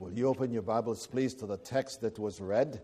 Will 0.00 0.12
you 0.12 0.28
open 0.28 0.52
your 0.52 0.62
Bibles, 0.62 1.08
please, 1.08 1.34
to 1.34 1.46
the 1.46 1.56
text 1.56 2.02
that 2.02 2.20
was 2.20 2.40
read? 2.40 2.80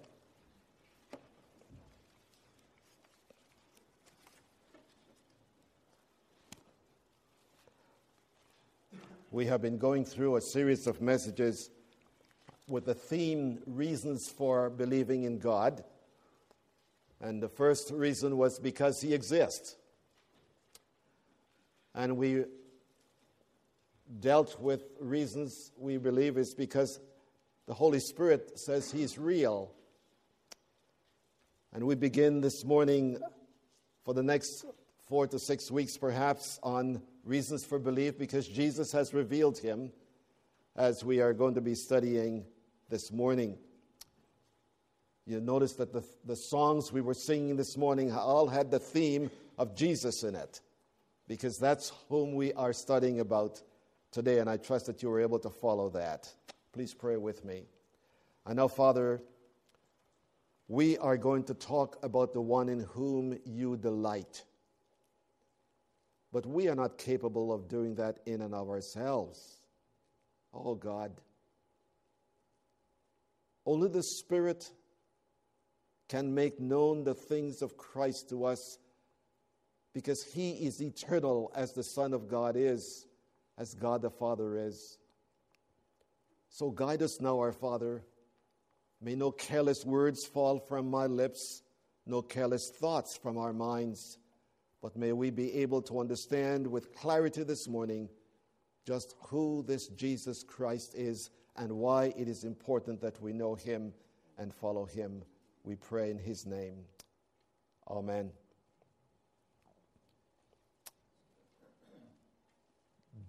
We 9.31 9.47
have 9.47 9.63
been 9.63 9.79
going 9.79 10.05
through 10.05 10.35
a 10.35 10.41
series 10.41 10.89
of 10.89 11.01
messages 11.01 11.71
with 12.69 12.85
the 12.85 12.95
theme 12.95 13.61
Reasons 13.65 14.29
for 14.29 14.69
Believing 14.69 15.23
in 15.23 15.39
God. 15.39 15.85
And 17.21 17.41
the 17.41 17.49
first 17.49 17.93
reason 17.93 18.37
was 18.37 18.59
because 18.59 19.01
He 19.01 19.15
exists. 19.15 19.77
And 21.95 22.17
we 22.17 22.47
dealt 24.21 24.61
with 24.61 24.83
reasons 25.01 25.73
we 25.79 25.97
believe 25.97 26.37
is 26.37 26.55
because 26.55 27.01
the 27.67 27.75
Holy 27.75 28.01
Spirit 28.01 28.59
says 28.59 28.91
He's 28.91 29.19
real. 29.19 29.73
And 31.73 31.85
we 31.85 31.95
begin 31.95 32.41
this 32.41 32.65
morning 32.65 33.19
for 34.05 34.15
the 34.15 34.23
next 34.23 34.65
four 35.07 35.27
to 35.27 35.39
six 35.39 35.71
weeks, 35.71 35.97
perhaps, 35.97 36.59
on 36.63 37.03
reasons 37.25 37.65
for 37.65 37.79
belief 37.79 38.19
because 38.19 38.47
Jesus 38.47 38.93
has 38.93 39.15
revealed 39.15 39.59
Him 39.59 39.91
as 40.77 41.05
we 41.05 41.21
are 41.21 41.33
going 41.33 41.55
to 41.55 41.61
be 41.61 41.75
studying 41.75 42.45
this 42.91 43.11
morning. 43.11 43.57
You 45.27 45.41
notice 45.41 45.73
that 45.75 45.93
the, 45.93 46.05
the 46.27 46.37
songs 46.37 46.93
we 46.93 47.01
were 47.01 47.15
singing 47.15 47.57
this 47.57 47.77
morning 47.79 48.13
all 48.13 48.47
had 48.47 48.71
the 48.71 48.79
theme 48.79 49.31
of 49.57 49.75
Jesus 49.75 50.23
in 50.23 50.35
it 50.35 50.61
because 51.27 51.57
that's 51.59 51.93
whom 52.11 52.35
we 52.35 52.53
are 52.53 52.75
studying 52.75 53.21
about 53.21 53.63
today, 54.15 54.39
and 54.39 54.49
I 54.49 54.57
trust 54.57 54.87
that 54.87 55.03
you 55.03 55.11
were 55.11 55.21
able 55.21 55.41
to 55.41 55.51
follow 55.51 55.91
that. 55.91 56.33
Please 56.73 56.95
pray 56.95 57.17
with 57.17 57.45
me. 57.45 57.65
I 58.47 58.55
know, 58.55 58.69
Father, 58.69 59.21
we 60.69 60.97
are 60.99 61.17
going 61.17 61.43
to 61.45 61.55
talk 61.55 61.99
about 62.03 62.33
the 62.33 62.41
one 62.41 62.69
in 62.69 62.81
whom 62.81 63.37
you 63.45 63.77
delight. 63.77 64.45
But 66.33 66.47
we 66.47 66.69
are 66.69 66.77
not 66.77 66.97
capable 66.97 67.53
of 67.53 67.69
doing 67.69 67.97
that 67.97 68.21
in 68.25 68.41
and 68.41 68.55
of 68.55 68.71
ourselves. 68.71 69.61
Oh 70.53 70.77
God. 70.77 71.13
Only 73.67 73.89
the 73.89 74.03
Spirit 74.03 74.71
can 76.09 76.33
make 76.35 76.61
known 76.61 77.03
the 77.03 77.15
things 77.15 77.63
of 77.63 77.77
Christ 77.77 78.29
to 78.29 78.45
us 78.45 78.79
because 79.93 80.23
He 80.23 80.53
is 80.67 80.81
eternal 80.81 81.51
as 81.57 81.73
the 81.73 81.83
Son 81.83 82.13
of 82.13 82.29
God 82.29 82.57
is 82.57 83.07
as 83.59 83.75
God 83.75 84.03
the 84.03 84.11
Father 84.11 84.57
is. 84.57 84.99
So 86.49 86.71
guide 86.71 87.03
us 87.03 87.21
now, 87.21 87.39
our 87.41 87.53
Father. 87.53 88.05
May 89.01 89.15
no 89.15 89.31
careless 89.31 89.85
words 89.85 90.25
fall 90.25 90.59
from 90.59 90.91
my 90.91 91.07
lips, 91.07 91.63
no 92.07 92.23
careless 92.23 92.71
thoughts 92.71 93.17
from 93.17 93.39
our 93.39 93.53
minds, 93.53 94.19
but 94.81 94.97
may 94.97 95.13
we 95.13 95.31
be 95.31 95.53
able 95.61 95.83
to 95.83 96.01
understand 96.01 96.67
with 96.67 96.95
clarity 96.95 97.43
this 97.43 97.69
morning 97.69 98.09
just 98.87 99.15
who 99.29 99.65
this 99.67 99.89
Jesus 99.89 100.43
Christ 100.43 100.95
is 100.95 101.31
and 101.57 101.73
why 101.73 102.13
it 102.17 102.29
is 102.29 102.45
important 102.45 103.01
that 103.01 103.21
we 103.21 103.33
know 103.33 103.55
him 103.55 103.93
and 104.39 104.55
follow 104.55 104.85
him. 104.85 105.23
We 105.65 105.77
pray 105.77 106.11
in 106.11 106.19
his 106.19 106.47
name. 106.47 106.85
Amen. 107.89 108.31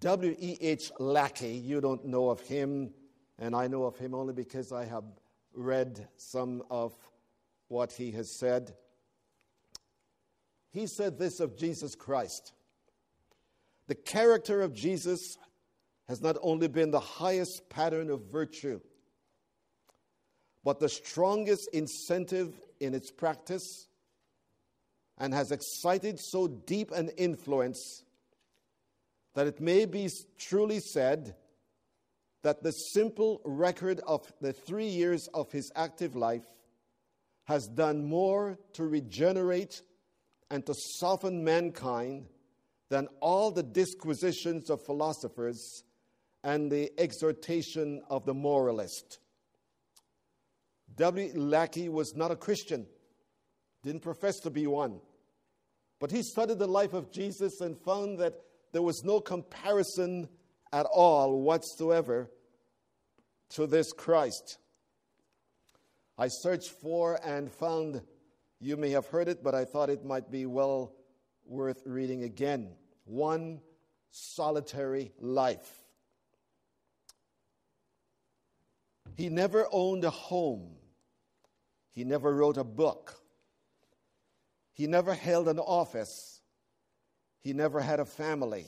W.E.H. 0.00 0.92
Lecky, 0.98 1.52
you 1.52 1.80
don't 1.80 2.04
know 2.04 2.28
of 2.28 2.40
him, 2.40 2.90
and 3.38 3.56
I 3.56 3.66
know 3.66 3.84
of 3.84 3.96
him 3.96 4.14
only 4.14 4.34
because 4.34 4.70
I 4.70 4.84
have 4.84 5.04
read 5.54 6.06
some 6.16 6.62
of 6.70 6.94
what 7.68 7.92
he 7.92 8.10
has 8.12 8.38
said. 8.38 8.74
He 10.72 10.86
said 10.86 11.18
this 11.18 11.40
of 11.40 11.56
Jesus 11.56 11.94
Christ 11.94 12.52
The 13.86 13.94
character 13.94 14.60
of 14.60 14.74
Jesus 14.74 15.38
has 16.08 16.20
not 16.20 16.36
only 16.42 16.68
been 16.68 16.90
the 16.90 17.00
highest 17.00 17.68
pattern 17.70 18.10
of 18.10 18.30
virtue, 18.30 18.80
but 20.62 20.78
the 20.78 20.88
strongest 20.88 21.68
incentive 21.72 22.54
in 22.80 22.92
its 22.92 23.10
practice, 23.10 23.88
and 25.16 25.32
has 25.32 25.52
excited 25.52 26.20
so 26.20 26.46
deep 26.46 26.90
an 26.90 27.08
influence 27.16 28.02
that 29.36 29.46
it 29.46 29.60
may 29.60 29.84
be 29.84 30.08
truly 30.38 30.80
said 30.80 31.36
that 32.42 32.62
the 32.62 32.70
simple 32.70 33.42
record 33.44 34.00
of 34.06 34.32
the 34.40 34.54
three 34.54 34.88
years 34.88 35.28
of 35.34 35.52
his 35.52 35.70
active 35.76 36.16
life 36.16 36.46
has 37.44 37.68
done 37.68 38.02
more 38.02 38.58
to 38.72 38.84
regenerate 38.84 39.82
and 40.50 40.64
to 40.64 40.72
soften 40.74 41.44
mankind 41.44 42.24
than 42.88 43.08
all 43.20 43.50
the 43.50 43.62
disquisitions 43.62 44.70
of 44.70 44.82
philosophers 44.86 45.84
and 46.42 46.72
the 46.72 46.90
exhortation 46.98 48.00
of 48.08 48.24
the 48.24 48.34
moralist. 48.34 49.18
W. 50.96 51.30
Lecky 51.34 51.90
was 51.90 52.14
not 52.16 52.30
a 52.30 52.36
Christian, 52.36 52.86
didn't 53.82 54.00
profess 54.00 54.40
to 54.40 54.50
be 54.50 54.66
one, 54.66 54.98
but 56.00 56.10
he 56.10 56.22
studied 56.22 56.58
the 56.58 56.66
life 56.66 56.94
of 56.94 57.12
Jesus 57.12 57.60
and 57.60 57.78
found 57.78 58.18
that 58.20 58.40
there 58.72 58.82
was 58.82 59.04
no 59.04 59.20
comparison 59.20 60.28
at 60.72 60.86
all 60.86 61.40
whatsoever 61.40 62.30
to 63.50 63.66
this 63.66 63.92
Christ. 63.92 64.58
I 66.18 66.28
searched 66.28 66.70
for 66.70 67.20
and 67.24 67.50
found, 67.50 68.02
you 68.60 68.76
may 68.76 68.90
have 68.90 69.06
heard 69.06 69.28
it, 69.28 69.42
but 69.42 69.54
I 69.54 69.64
thought 69.64 69.90
it 69.90 70.04
might 70.04 70.30
be 70.30 70.46
well 70.46 70.94
worth 71.44 71.82
reading 71.86 72.24
again. 72.24 72.74
One 73.04 73.60
solitary 74.10 75.12
life. 75.20 75.84
He 79.16 79.28
never 79.28 79.66
owned 79.70 80.04
a 80.04 80.10
home. 80.10 80.76
He 81.92 82.04
never 82.04 82.34
wrote 82.34 82.58
a 82.58 82.64
book. 82.64 83.14
He 84.74 84.86
never 84.86 85.14
held 85.14 85.48
an 85.48 85.58
office. 85.58 86.35
He 87.40 87.52
never 87.52 87.80
had 87.80 88.00
a 88.00 88.04
family. 88.04 88.66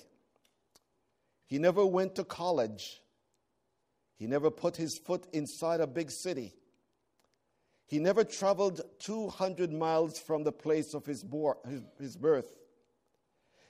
He 1.47 1.59
never 1.59 1.85
went 1.85 2.15
to 2.17 2.25
college. 2.25 3.01
He 4.17 4.27
never 4.27 4.51
put 4.51 4.77
his 4.77 4.99
foot 4.99 5.27
inside 5.33 5.81
a 5.81 5.87
big 5.87 6.11
city. 6.11 6.55
He 7.87 7.99
never 7.99 8.23
traveled 8.23 8.83
200 8.99 9.73
miles 9.73 10.19
from 10.19 10.45
the 10.45 10.53
place 10.53 10.93
of 10.93 11.07
his, 11.07 11.25
birth. 11.25 12.53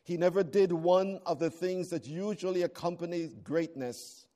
He 0.02 0.16
never 0.16 0.42
did 0.42 0.72
one 0.72 1.20
of 1.24 1.38
the 1.38 1.50
things 1.50 1.90
that 1.90 2.06
usually 2.06 2.62
accompany 2.62 3.28
greatness. 3.44 4.26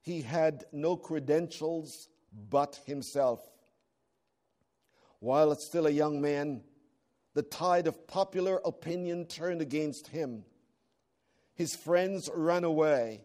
He 0.00 0.22
had 0.22 0.64
no 0.72 0.96
credentials 0.96 2.08
but 2.50 2.80
himself. 2.84 3.40
While 5.20 5.54
still 5.54 5.86
a 5.86 5.90
young 5.90 6.20
man, 6.20 6.64
the 7.34 7.42
tide 7.42 7.86
of 7.86 8.06
popular 8.06 8.60
opinion 8.64 9.26
turned 9.26 9.62
against 9.62 10.08
him. 10.08 10.44
His 11.54 11.74
friends 11.74 12.28
ran 12.34 12.64
away. 12.64 13.22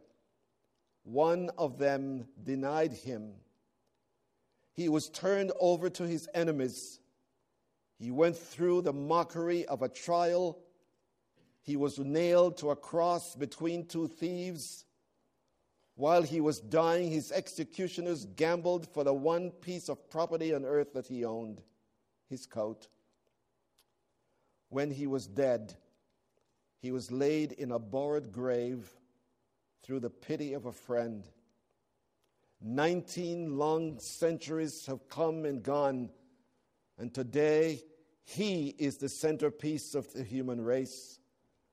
One 1.03 1.51
of 1.57 1.78
them 1.78 2.28
denied 2.44 2.94
him. 2.94 3.34
He 4.73 4.90
was 4.90 5.09
turned 5.09 5.51
over 5.59 5.90
to 5.90 6.03
his 6.03 6.29
enemies. 6.34 7.00
He 7.97 8.12
went 8.12 8.38
through 8.38 8.81
the 8.81 8.94
mockery 8.94 9.66
of 9.66 9.81
a 9.81 9.90
trial. 9.90 10.59
He 11.63 11.75
was 11.75 11.97
nailed 11.97 12.57
to 12.57 12.72
a 12.72 12.75
cross 12.75 13.35
between 13.35 13.88
two 13.88 14.07
thieves. 14.07 14.85
While 15.96 16.22
he 16.22 16.41
was 16.41 16.59
dying, 16.59 17.09
his 17.09 17.31
executioners 17.31 18.26
gambled 18.26 18.87
for 18.93 19.03
the 19.03 19.14
one 19.14 19.49
piece 19.49 19.90
of 19.90 20.09
property 20.11 20.53
on 20.53 20.64
earth 20.64 20.93
that 20.93 21.08
he 21.08 21.26
owned 21.26 21.64
his 22.29 22.46
coat. 22.46 22.87
When 24.69 24.91
he 24.91 25.08
was 25.08 25.28
dead, 25.28 25.75
he 26.79 26.91
was 26.91 27.11
laid 27.11 27.53
in 27.53 27.72
a 27.72 27.79
borrowed 27.79 28.31
grave 28.31 28.91
through 29.84 30.02
the 30.02 30.09
pity 30.09 30.53
of 30.53 30.66
a 30.66 30.72
friend. 30.72 31.23
Nineteen 32.61 33.58
long 33.58 33.99
centuries 33.99 34.85
have 34.87 35.08
come 35.08 35.46
and 35.46 35.64
gone, 35.64 36.09
and 36.97 37.14
today 37.14 37.81
he 38.23 38.75
is 38.78 38.97
the 38.97 39.09
centerpiece 39.09 39.96
of 39.96 40.11
the 40.11 40.23
human 40.23 40.59
race, 40.59 41.20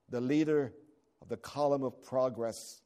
the 0.08 0.20
leader 0.20 0.72
of 1.20 1.28
the 1.28 1.36
column 1.36 1.82
of 1.82 2.02
progress. 2.02 2.82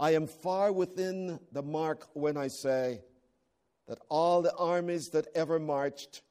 I 0.00 0.14
am 0.14 0.26
far 0.26 0.72
within 0.72 1.38
the 1.52 1.62
mark 1.62 2.08
when 2.14 2.36
I 2.36 2.48
say 2.48 3.02
that 3.86 3.98
all 4.08 4.42
the 4.42 4.54
armies 4.56 5.10
that 5.10 5.28
ever 5.34 5.58
marched 5.58 6.22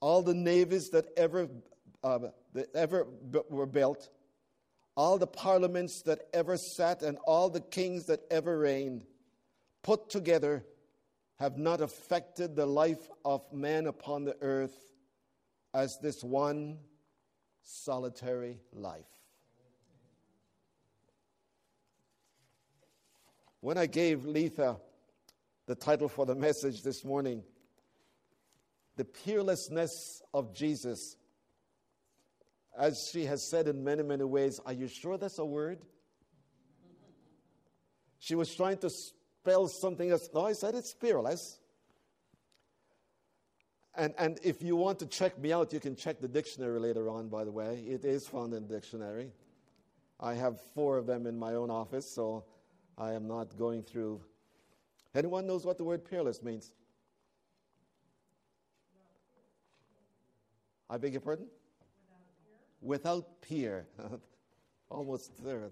all 0.00 0.22
the 0.22 0.34
navies 0.34 0.90
that 0.90 1.06
ever, 1.16 1.48
uh, 2.02 2.18
that 2.54 2.74
ever 2.74 3.04
b- 3.04 3.40
were 3.48 3.66
built, 3.66 4.08
all 4.96 5.18
the 5.18 5.26
parliaments 5.26 6.02
that 6.02 6.28
ever 6.32 6.56
sat, 6.56 7.02
and 7.02 7.18
all 7.26 7.48
the 7.48 7.60
kings 7.60 8.06
that 8.06 8.20
ever 8.30 8.58
reigned, 8.58 9.04
put 9.82 10.10
together 10.10 10.64
have 11.38 11.56
not 11.56 11.80
affected 11.80 12.56
the 12.56 12.66
life 12.66 13.10
of 13.24 13.40
man 13.52 13.86
upon 13.86 14.24
the 14.24 14.36
earth 14.42 14.92
as 15.72 15.98
this 16.02 16.22
one 16.22 16.78
solitary 17.62 18.58
life. 18.72 19.06
When 23.60 23.76
I 23.76 23.86
gave 23.86 24.24
Letha 24.24 24.80
the 25.66 25.74
title 25.74 26.08
for 26.08 26.24
the 26.24 26.34
message 26.34 26.82
this 26.82 27.04
morning, 27.04 27.42
The 29.00 29.06
Peerlessness 29.06 30.20
of 30.34 30.52
Jesus, 30.52 31.16
as 32.78 33.08
she 33.10 33.24
has 33.24 33.42
said 33.42 33.66
in 33.66 33.82
many, 33.82 34.02
many 34.02 34.24
ways, 34.24 34.60
are 34.66 34.74
you 34.74 34.88
sure 34.88 35.16
that's 35.16 35.38
a 35.38 35.44
word? 35.46 35.78
She 38.18 38.34
was 38.34 38.54
trying 38.54 38.76
to 38.76 38.90
spell 38.90 39.68
something 39.68 40.10
else. 40.10 40.28
No, 40.34 40.44
I 40.44 40.52
said 40.52 40.74
it's 40.74 40.92
peerless. 40.92 41.60
And, 43.96 44.12
and 44.18 44.38
if 44.42 44.60
you 44.60 44.76
want 44.76 44.98
to 44.98 45.06
check 45.06 45.38
me 45.38 45.50
out, 45.50 45.72
you 45.72 45.80
can 45.80 45.96
check 45.96 46.20
the 46.20 46.28
dictionary 46.28 46.78
later 46.78 47.08
on, 47.08 47.30
by 47.30 47.44
the 47.44 47.52
way. 47.52 47.82
It 47.88 48.04
is 48.04 48.26
found 48.26 48.52
in 48.52 48.68
the 48.68 48.74
dictionary. 48.74 49.32
I 50.20 50.34
have 50.34 50.60
four 50.74 50.98
of 50.98 51.06
them 51.06 51.26
in 51.26 51.38
my 51.38 51.54
own 51.54 51.70
office, 51.70 52.04
so 52.14 52.44
I 52.98 53.14
am 53.14 53.26
not 53.26 53.56
going 53.56 53.82
through. 53.82 54.20
Anyone 55.14 55.46
knows 55.46 55.64
what 55.64 55.78
the 55.78 55.84
word 55.84 56.04
peerless 56.04 56.42
means? 56.42 56.70
I 60.90 60.98
beg 60.98 61.12
your 61.12 61.20
pardon? 61.20 61.46
Without 62.82 63.40
peer. 63.40 63.86
Without 63.96 64.08
peer. 64.08 64.20
Almost 64.90 65.44
there. 65.44 65.70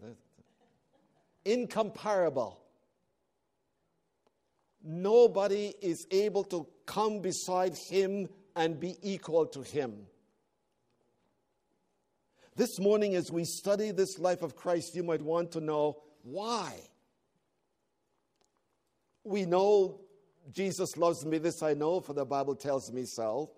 Incomparable. 1.44 2.61
Nobody 4.85 5.75
is 5.82 6.06
able 6.12 6.44
to 6.44 6.69
come 6.87 7.20
beside 7.20 7.76
him 7.76 8.29
and 8.55 8.79
be 8.79 8.97
equal 9.03 9.47
to 9.47 9.62
him. 9.62 10.06
This 12.55 12.79
morning, 12.79 13.17
as 13.17 13.32
we 13.32 13.44
study 13.44 13.91
this 13.91 14.19
life 14.20 14.43
of 14.43 14.55
Christ, 14.55 14.94
you 14.94 15.03
might 15.03 15.23
want 15.23 15.50
to 15.53 15.61
know 15.61 15.99
why. 16.23 16.75
We 19.25 19.47
know 19.47 20.00
Jesus 20.53 20.97
loves 20.97 21.26
me, 21.26 21.38
this 21.38 21.62
I 21.62 21.75
know, 21.75 22.00
for 22.00 22.15
the 22.15 22.25
Bible 22.25 22.55
tells 22.55 22.93
me 22.93 23.05
so. 23.05 23.50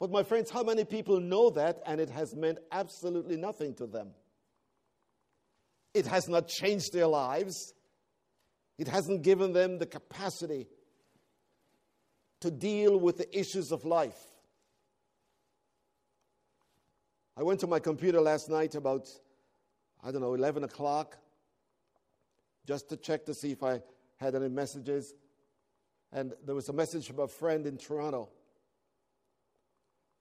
But, 0.00 0.10
my 0.10 0.22
friends, 0.22 0.50
how 0.50 0.62
many 0.62 0.84
people 0.84 1.20
know 1.20 1.50
that 1.50 1.82
and 1.84 2.00
it 2.00 2.08
has 2.08 2.34
meant 2.34 2.58
absolutely 2.72 3.36
nothing 3.36 3.74
to 3.74 3.86
them? 3.86 4.12
It 5.92 6.06
has 6.06 6.26
not 6.26 6.48
changed 6.48 6.94
their 6.94 7.06
lives. 7.06 7.74
It 8.78 8.88
hasn't 8.88 9.22
given 9.22 9.52
them 9.52 9.78
the 9.78 9.84
capacity 9.84 10.68
to 12.40 12.50
deal 12.50 12.98
with 12.98 13.18
the 13.18 13.38
issues 13.38 13.72
of 13.72 13.84
life. 13.84 14.18
I 17.36 17.42
went 17.42 17.60
to 17.60 17.66
my 17.66 17.78
computer 17.78 18.22
last 18.22 18.48
night 18.48 18.74
about, 18.74 19.06
I 20.02 20.10
don't 20.10 20.22
know, 20.22 20.32
11 20.32 20.64
o'clock, 20.64 21.18
just 22.66 22.88
to 22.88 22.96
check 22.96 23.26
to 23.26 23.34
see 23.34 23.50
if 23.52 23.62
I 23.62 23.82
had 24.16 24.34
any 24.34 24.48
messages. 24.48 25.14
And 26.10 26.32
there 26.46 26.54
was 26.54 26.70
a 26.70 26.72
message 26.72 27.06
from 27.06 27.18
a 27.18 27.28
friend 27.28 27.66
in 27.66 27.76
Toronto. 27.76 28.30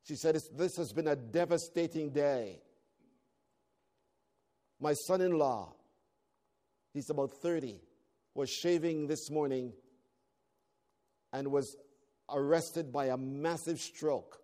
She 0.04 0.16
said, 0.16 0.40
This 0.56 0.76
has 0.78 0.92
been 0.92 1.08
a 1.08 1.16
devastating 1.16 2.12
day. 2.12 2.62
My 4.80 4.94
son 4.94 5.22
in 5.22 5.38
law, 5.38 5.74
he's 6.94 7.10
about 7.10 7.32
30, 7.42 7.80
was 8.34 8.50
shaving 8.50 9.08
this 9.08 9.30
morning 9.30 9.74
and 11.34 11.52
was 11.52 11.76
arrested 12.30 12.92
by 12.92 13.08
a 13.08 13.18
massive 13.18 13.80
stroke. 13.80 14.42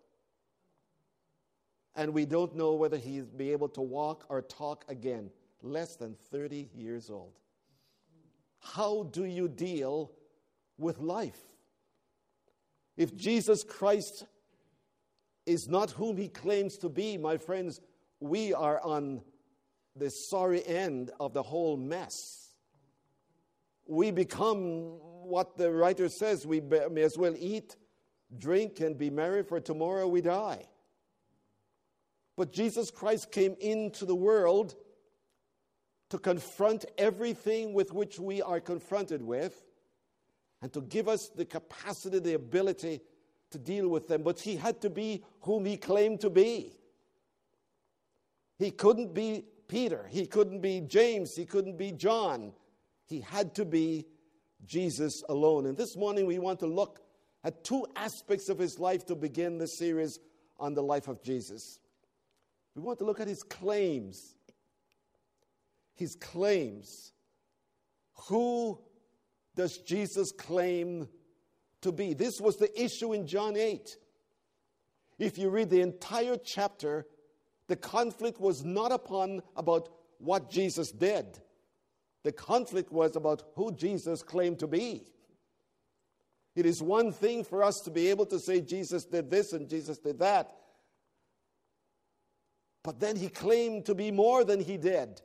And 1.94 2.12
we 2.12 2.26
don't 2.26 2.54
know 2.54 2.74
whether 2.74 2.98
he'll 2.98 3.24
be 3.24 3.52
able 3.52 3.70
to 3.70 3.80
walk 3.80 4.26
or 4.28 4.42
talk 4.42 4.84
again. 4.88 5.30
Less 5.62 5.96
than 5.96 6.14
30 6.30 6.68
years 6.74 7.08
old. 7.08 7.32
How 8.60 9.04
do 9.04 9.24
you 9.24 9.48
deal 9.48 10.12
with 10.76 10.98
life? 10.98 11.40
If 12.96 13.16
Jesus 13.16 13.64
Christ 13.64 14.24
is 15.46 15.68
not 15.68 15.92
whom 15.92 16.16
he 16.16 16.28
claims 16.28 16.76
to 16.78 16.88
be, 16.88 17.16
my 17.16 17.36
friends, 17.36 17.80
we 18.20 18.52
are 18.52 18.80
on 18.82 19.22
the 19.94 20.10
sorry 20.10 20.66
end 20.66 21.10
of 21.18 21.32
the 21.32 21.42
whole 21.42 21.76
mess 21.76 22.46
we 23.86 24.10
become 24.10 24.98
what 25.22 25.56
the 25.56 25.70
writer 25.70 26.08
says 26.08 26.46
we 26.46 26.60
may 26.60 27.02
as 27.02 27.16
well 27.16 27.34
eat, 27.38 27.76
drink, 28.38 28.80
and 28.80 28.98
be 28.98 29.10
merry, 29.10 29.42
for 29.42 29.60
tomorrow 29.60 30.06
we 30.06 30.20
die. 30.20 30.66
But 32.36 32.52
Jesus 32.52 32.90
Christ 32.90 33.30
came 33.32 33.56
into 33.60 34.04
the 34.04 34.14
world 34.14 34.74
to 36.10 36.18
confront 36.18 36.84
everything 36.98 37.72
with 37.72 37.92
which 37.92 38.18
we 38.18 38.42
are 38.42 38.60
confronted 38.60 39.22
with 39.22 39.64
and 40.62 40.72
to 40.72 40.80
give 40.82 41.08
us 41.08 41.28
the 41.28 41.44
capacity, 41.44 42.18
the 42.18 42.34
ability 42.34 43.00
to 43.56 43.64
deal 43.64 43.88
with 43.88 44.08
them. 44.08 44.22
But 44.22 44.40
he 44.40 44.56
had 44.56 44.80
to 44.82 44.90
be 44.90 45.24
whom 45.40 45.64
he 45.64 45.76
claimed 45.76 46.20
to 46.20 46.30
be. 46.30 46.72
He 48.58 48.70
couldn't 48.70 49.14
be 49.14 49.44
Peter, 49.68 50.06
he 50.08 50.26
couldn't 50.26 50.60
be 50.60 50.80
James, 50.80 51.34
he 51.34 51.44
couldn't 51.44 51.76
be 51.76 51.92
John. 51.92 52.52
He 53.04 53.20
had 53.20 53.54
to 53.54 53.64
be 53.64 54.06
Jesus 54.64 55.22
alone. 55.28 55.66
And 55.66 55.76
this 55.76 55.96
morning 55.96 56.26
we 56.26 56.38
want 56.38 56.60
to 56.60 56.66
look 56.66 57.00
at 57.44 57.62
two 57.64 57.86
aspects 57.94 58.48
of 58.48 58.58
his 58.58 58.78
life 58.78 59.06
to 59.06 59.14
begin 59.14 59.58
this 59.58 59.78
series 59.78 60.18
on 60.58 60.74
the 60.74 60.82
life 60.82 61.08
of 61.08 61.22
Jesus. 61.22 61.78
We 62.74 62.82
want 62.82 62.98
to 62.98 63.04
look 63.04 63.20
at 63.20 63.28
his 63.28 63.42
claims. 63.42 64.36
His 65.94 66.16
claims. 66.16 67.12
Who 68.28 68.80
does 69.54 69.78
Jesus 69.78 70.32
claim 70.32 71.08
to 71.86 71.92
be? 71.92 72.12
This 72.12 72.40
was 72.40 72.56
the 72.56 72.70
issue 72.80 73.12
in 73.12 73.26
John 73.26 73.56
8. 73.56 73.96
If 75.18 75.38
you 75.38 75.48
read 75.48 75.70
the 75.70 75.80
entire 75.80 76.36
chapter, 76.36 77.06
the 77.68 77.76
conflict 77.76 78.40
was 78.40 78.64
not 78.64 78.92
upon 78.92 79.42
about 79.56 79.88
what 80.18 80.50
Jesus 80.50 80.90
did. 80.90 81.38
The 82.22 82.32
conflict 82.32 82.92
was 82.92 83.16
about 83.16 83.44
who 83.54 83.72
Jesus 83.72 84.22
claimed 84.22 84.58
to 84.58 84.66
be. 84.66 85.06
It 86.54 86.66
is 86.66 86.82
one 86.82 87.12
thing 87.12 87.44
for 87.44 87.62
us 87.62 87.80
to 87.80 87.90
be 87.90 88.08
able 88.08 88.26
to 88.26 88.40
say 88.40 88.60
Jesus 88.60 89.04
did 89.04 89.30
this 89.30 89.52
and 89.52 89.68
Jesus 89.68 89.98
did 89.98 90.18
that. 90.18 90.50
But 92.82 92.98
then 92.98 93.16
he 93.16 93.28
claimed 93.28 93.86
to 93.86 93.94
be 93.94 94.10
more 94.10 94.44
than 94.44 94.60
he 94.60 94.76
did. 94.76 95.20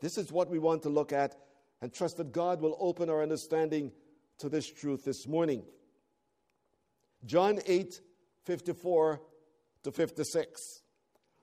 This 0.00 0.18
is 0.18 0.32
what 0.32 0.50
we 0.50 0.58
want 0.58 0.82
to 0.82 0.88
look 0.88 1.12
at 1.12 1.36
and 1.80 1.92
trust 1.92 2.16
that 2.16 2.32
God 2.32 2.60
will 2.60 2.76
open 2.80 3.08
our 3.10 3.22
understanding 3.22 3.92
to 4.38 4.48
this 4.48 4.70
truth 4.70 5.04
this 5.04 5.26
morning. 5.26 5.62
John 7.24 7.60
8 7.66 8.00
54 8.44 9.20
to 9.82 9.92
56. 9.92 10.82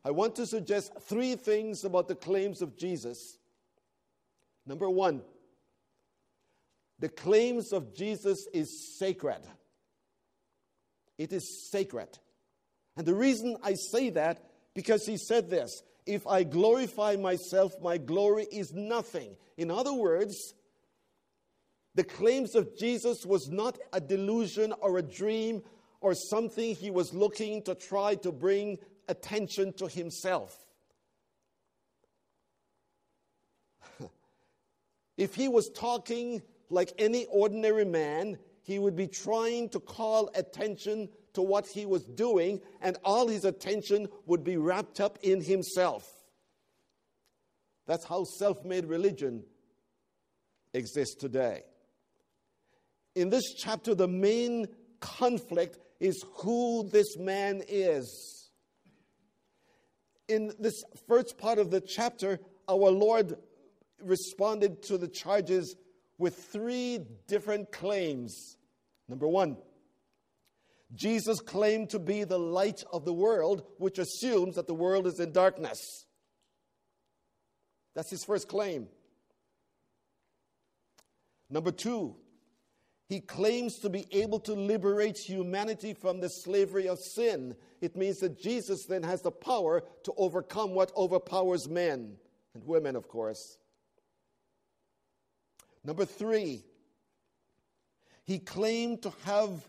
I 0.05 0.11
want 0.11 0.35
to 0.35 0.45
suggest 0.45 0.93
three 1.01 1.35
things 1.35 1.83
about 1.83 2.07
the 2.07 2.15
claims 2.15 2.61
of 2.61 2.77
Jesus 2.77 3.37
Number 4.65 4.89
one, 4.89 5.21
the 6.99 7.09
claims 7.09 7.73
of 7.73 7.93
Jesus 7.93 8.47
is 8.53 8.97
sacred. 8.97 9.41
It 11.17 11.33
is 11.33 11.69
sacred. 11.69 12.17
And 12.95 13.05
the 13.05 13.13
reason 13.13 13.57
I 13.63 13.73
say 13.73 14.11
that, 14.11 14.41
because 14.73 15.05
he 15.05 15.17
said 15.17 15.49
this 15.49 15.83
if 16.05 16.25
I 16.27 16.43
glorify 16.43 17.15
myself, 17.15 17.73
my 17.81 17.97
glory 17.97 18.45
is 18.51 18.73
nothing. 18.73 19.35
In 19.57 19.69
other 19.69 19.93
words, 19.93 20.53
the 21.95 22.03
claims 22.03 22.55
of 22.55 22.75
Jesus 22.77 23.25
was 23.25 23.49
not 23.49 23.77
a 23.91 24.01
delusion 24.01 24.73
or 24.81 24.97
a 24.97 25.03
dream 25.03 25.61
or 26.01 26.15
something 26.15 26.75
he 26.75 26.89
was 26.89 27.13
looking 27.13 27.61
to 27.63 27.75
try 27.75 28.15
to 28.15 28.31
bring 28.31 28.77
attention 29.07 29.73
to 29.73 29.87
himself. 29.87 30.57
If 35.15 35.35
he 35.35 35.47
was 35.47 35.69
talking 35.69 36.41
like 36.71 36.91
any 36.97 37.25
ordinary 37.27 37.85
man, 37.85 38.39
he 38.63 38.79
would 38.79 38.95
be 38.95 39.07
trying 39.07 39.69
to 39.69 39.79
call 39.79 40.31
attention 40.33 41.09
to 41.33 41.41
what 41.43 41.67
he 41.67 41.85
was 41.85 42.03
doing, 42.03 42.61
and 42.81 42.97
all 43.03 43.27
his 43.27 43.45
attention 43.45 44.07
would 44.25 44.43
be 44.43 44.57
wrapped 44.57 44.99
up 44.99 45.19
in 45.21 45.41
himself. 45.41 46.03
That's 47.85 48.05
how 48.05 48.23
self 48.23 48.65
made 48.65 48.85
religion 48.85 49.43
exists 50.73 51.15
today. 51.15 51.63
In 53.15 53.29
this 53.29 53.53
chapter, 53.53 53.93
the 53.93 54.07
main 54.07 54.67
conflict 54.99 55.77
is 55.99 56.23
who 56.37 56.89
this 56.91 57.17
man 57.17 57.61
is. 57.67 58.49
In 60.27 60.53
this 60.59 60.83
first 61.07 61.37
part 61.37 61.59
of 61.59 61.69
the 61.69 61.81
chapter, 61.81 62.39
our 62.67 62.89
Lord 62.89 63.37
responded 64.01 64.81
to 64.83 64.97
the 64.97 65.07
charges 65.07 65.75
with 66.17 66.35
three 66.35 66.99
different 67.27 67.71
claims. 67.71 68.57
Number 69.07 69.27
one, 69.27 69.57
Jesus 70.95 71.39
claimed 71.39 71.89
to 71.89 71.99
be 71.99 72.23
the 72.23 72.39
light 72.39 72.83
of 72.91 73.05
the 73.05 73.13
world, 73.13 73.63
which 73.77 73.99
assumes 73.99 74.55
that 74.55 74.67
the 74.67 74.73
world 74.73 75.07
is 75.07 75.19
in 75.19 75.31
darkness. 75.31 76.05
That's 77.95 78.09
his 78.09 78.23
first 78.23 78.47
claim. 78.47 78.87
Number 81.49 81.71
two, 81.71 82.15
he 83.09 83.19
claims 83.19 83.79
to 83.79 83.89
be 83.89 84.05
able 84.11 84.39
to 84.41 84.53
liberate 84.53 85.17
humanity 85.17 85.93
from 85.93 86.19
the 86.19 86.29
slavery 86.29 86.87
of 86.87 86.99
sin. 86.99 87.55
It 87.81 87.95
means 87.95 88.19
that 88.19 88.41
Jesus 88.41 88.85
then 88.85 89.03
has 89.03 89.21
the 89.21 89.31
power 89.31 89.83
to 90.03 90.13
overcome 90.17 90.71
what 90.71 90.91
overpowers 90.95 91.67
men 91.67 92.15
and 92.53 92.65
women, 92.65 92.95
of 92.95 93.07
course. 93.07 93.57
Number 95.83 96.05
three, 96.05 96.63
he 98.23 98.39
claimed 98.39 99.01
to 99.03 99.13
have 99.25 99.67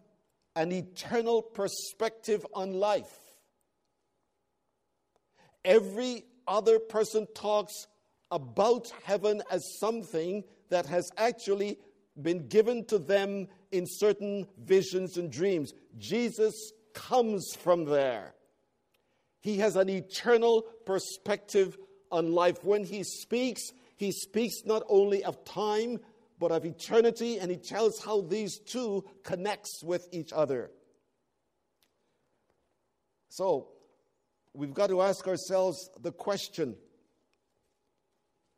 an 0.55 0.71
eternal 0.71 1.43
perspective 1.43 2.47
on 2.55 2.75
life. 2.75 3.13
Every 5.65 6.25
other 6.47 6.79
person 6.79 7.27
talks 7.35 7.89
about 8.31 8.93
heaven 9.03 9.43
as 9.51 9.79
something 9.81 10.45
that 10.71 10.87
has 10.87 11.11
actually 11.17 11.79
been 12.21 12.47
given 12.49 12.85
to 12.87 12.99
them 12.99 13.49
in 13.73 13.87
certain 13.87 14.47
visions 14.59 15.17
and 15.17 15.31
dreams. 15.31 15.73
Jesus 15.99 16.73
comes 16.95 17.55
from 17.55 17.85
there. 17.85 18.35
He 19.41 19.59
has 19.59 19.77
an 19.77 19.89
eternal 19.89 20.63
perspective 20.87 21.77
on 22.11 22.33
life. 22.33 22.65
When 22.65 22.85
he 22.85 23.03
speaks, 23.03 23.73
he 23.97 24.13
speaks 24.13 24.65
not 24.65 24.83
only 24.89 25.25
of 25.25 25.45
time, 25.45 26.01
but 26.39 26.51
of 26.51 26.65
eternity, 26.65 27.39
and 27.39 27.51
he 27.51 27.57
tells 27.57 28.03
how 28.03 28.23
these 28.23 28.59
two 28.59 29.05
connects 29.23 29.83
with 29.83 30.09
each 30.13 30.33
other. 30.33 30.71
So, 33.29 33.69
we've 34.53 34.75
got 34.75 34.89
to 34.89 35.03
ask 35.03 35.27
ourselves 35.27 35.91
the 36.01 36.13
question, 36.13 36.77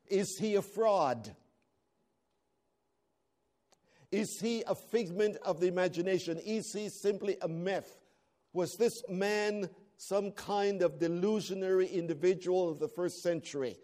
is 0.09 0.37
he 0.39 0.55
a 0.55 0.63
fraud? 0.63 1.35
Is 4.13 4.41
he 4.41 4.63
a 4.67 4.75
figment 4.75 5.37
of 5.43 5.61
the 5.61 5.67
imagination? 5.67 6.39
Is 6.39 6.73
he 6.73 6.89
simply 6.89 7.37
a 7.43 7.49
myth? 7.49 7.99
Was 8.53 8.77
this 8.77 9.03
man 9.09 9.69
some 9.97 10.31
kind 10.31 10.83
of 10.83 10.99
delusionary 10.99 11.91
individual 11.91 12.71
of 12.71 12.79
the 12.79 12.89
first 12.89 13.23
century? 13.23 13.77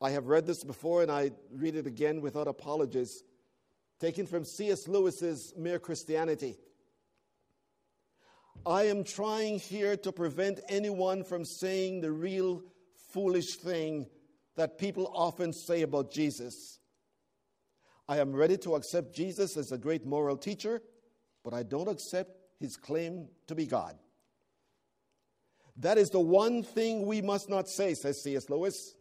I 0.00 0.10
have 0.10 0.26
read 0.26 0.46
this 0.46 0.62
before 0.62 1.02
and 1.02 1.10
I 1.10 1.30
read 1.50 1.76
it 1.76 1.86
again 1.86 2.20
without 2.20 2.48
apologies, 2.48 3.22
taken 3.98 4.26
from 4.26 4.44
C.S. 4.44 4.88
Lewis's 4.88 5.54
Mere 5.56 5.78
Christianity. 5.78 6.56
I 8.66 8.84
am 8.84 9.04
trying 9.04 9.58
here 9.58 9.96
to 9.98 10.12
prevent 10.12 10.60
anyone 10.68 11.24
from 11.24 11.44
saying 11.44 12.00
the 12.00 12.10
real 12.10 12.62
foolish 13.10 13.56
thing 13.56 14.06
that 14.56 14.78
people 14.78 15.10
often 15.14 15.52
say 15.52 15.82
about 15.82 16.10
Jesus. 16.10 16.78
I 18.08 18.18
am 18.18 18.32
ready 18.32 18.56
to 18.58 18.76
accept 18.76 19.14
Jesus 19.14 19.56
as 19.56 19.72
a 19.72 19.78
great 19.78 20.06
moral 20.06 20.36
teacher, 20.36 20.80
but 21.42 21.52
I 21.52 21.62
don't 21.64 21.88
accept 21.88 22.30
his 22.60 22.76
claim 22.76 23.28
to 23.48 23.54
be 23.54 23.66
God. 23.66 23.98
That 25.78 25.98
is 25.98 26.10
the 26.10 26.20
one 26.20 26.62
thing 26.62 27.04
we 27.06 27.20
must 27.20 27.50
not 27.50 27.68
say, 27.68 27.94
says 27.94 28.22
C.S. 28.22 28.48
Lewis. 28.48 28.94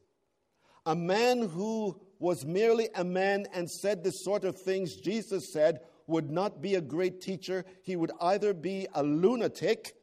A 0.86 0.96
man 0.96 1.42
who 1.42 2.02
was 2.20 2.46
merely 2.46 2.90
a 2.96 3.04
man 3.04 3.46
and 3.54 3.70
said 3.70 4.04
the 4.04 4.12
sort 4.12 4.44
of 4.44 4.60
things 4.60 4.96
Jesus 4.96 5.54
said 5.54 5.80
would 6.08 6.30
not 6.30 6.62
be 6.62 6.76
a 6.76 6.82
great 6.82 7.22
teacher. 7.22 7.66
He 7.84 7.96
would 7.96 8.12
either 8.20 8.54
be 8.54 8.88
a 8.94 9.04
lunatic 9.04 9.96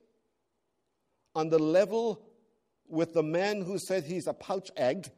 on 1.35 1.49
the 1.49 1.59
level 1.59 2.23
with 2.89 3.15
the 3.15 3.23
man 3.23 3.63
who 3.63 3.79
said 3.79 4.05
he's 4.05 4.27
a 4.27 4.35
pouch 4.35 4.71
egg, 4.77 5.11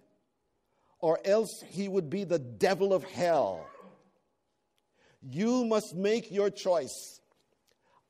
or 1.01 1.19
else 1.25 1.63
he 1.69 1.89
would 1.89 2.09
be 2.09 2.25
the 2.25 2.39
devil 2.39 2.93
of 2.93 3.05
hell. 3.05 3.67
You 5.27 5.65
must 5.65 5.95
make 5.95 6.31
your 6.31 6.51
choice. 6.51 7.21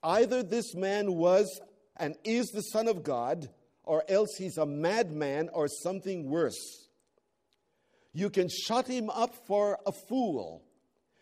Either 0.03 0.43
this 0.43 0.75
man 0.75 1.15
was 1.15 1.61
and 1.97 2.17
is 2.25 2.49
the 2.49 2.61
Son 2.61 2.89
of 2.89 3.05
God, 3.05 3.49
or 3.85 4.03
else 4.09 4.31
he's 4.37 4.59
a 4.59 4.67
madman 4.67 5.49
or 5.53 5.69
something 5.69 6.29
worse. 6.29 6.89
You 8.13 8.31
can 8.31 8.49
shut 8.49 8.87
him 8.87 9.11
up 9.11 9.35
for 9.47 9.79
a 9.87 9.93
fool. 9.93 10.63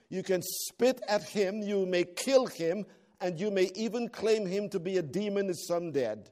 You 0.08 0.22
can 0.22 0.42
spit 0.42 1.02
at 1.08 1.24
him, 1.24 1.62
you 1.62 1.86
may 1.86 2.04
kill 2.04 2.46
him, 2.46 2.86
and 3.20 3.38
you 3.38 3.50
may 3.50 3.70
even 3.74 4.08
claim 4.08 4.46
him 4.46 4.68
to 4.70 4.80
be 4.80 4.98
a 4.98 5.02
demon 5.02 5.54
some 5.54 5.92
dead. 5.92 6.30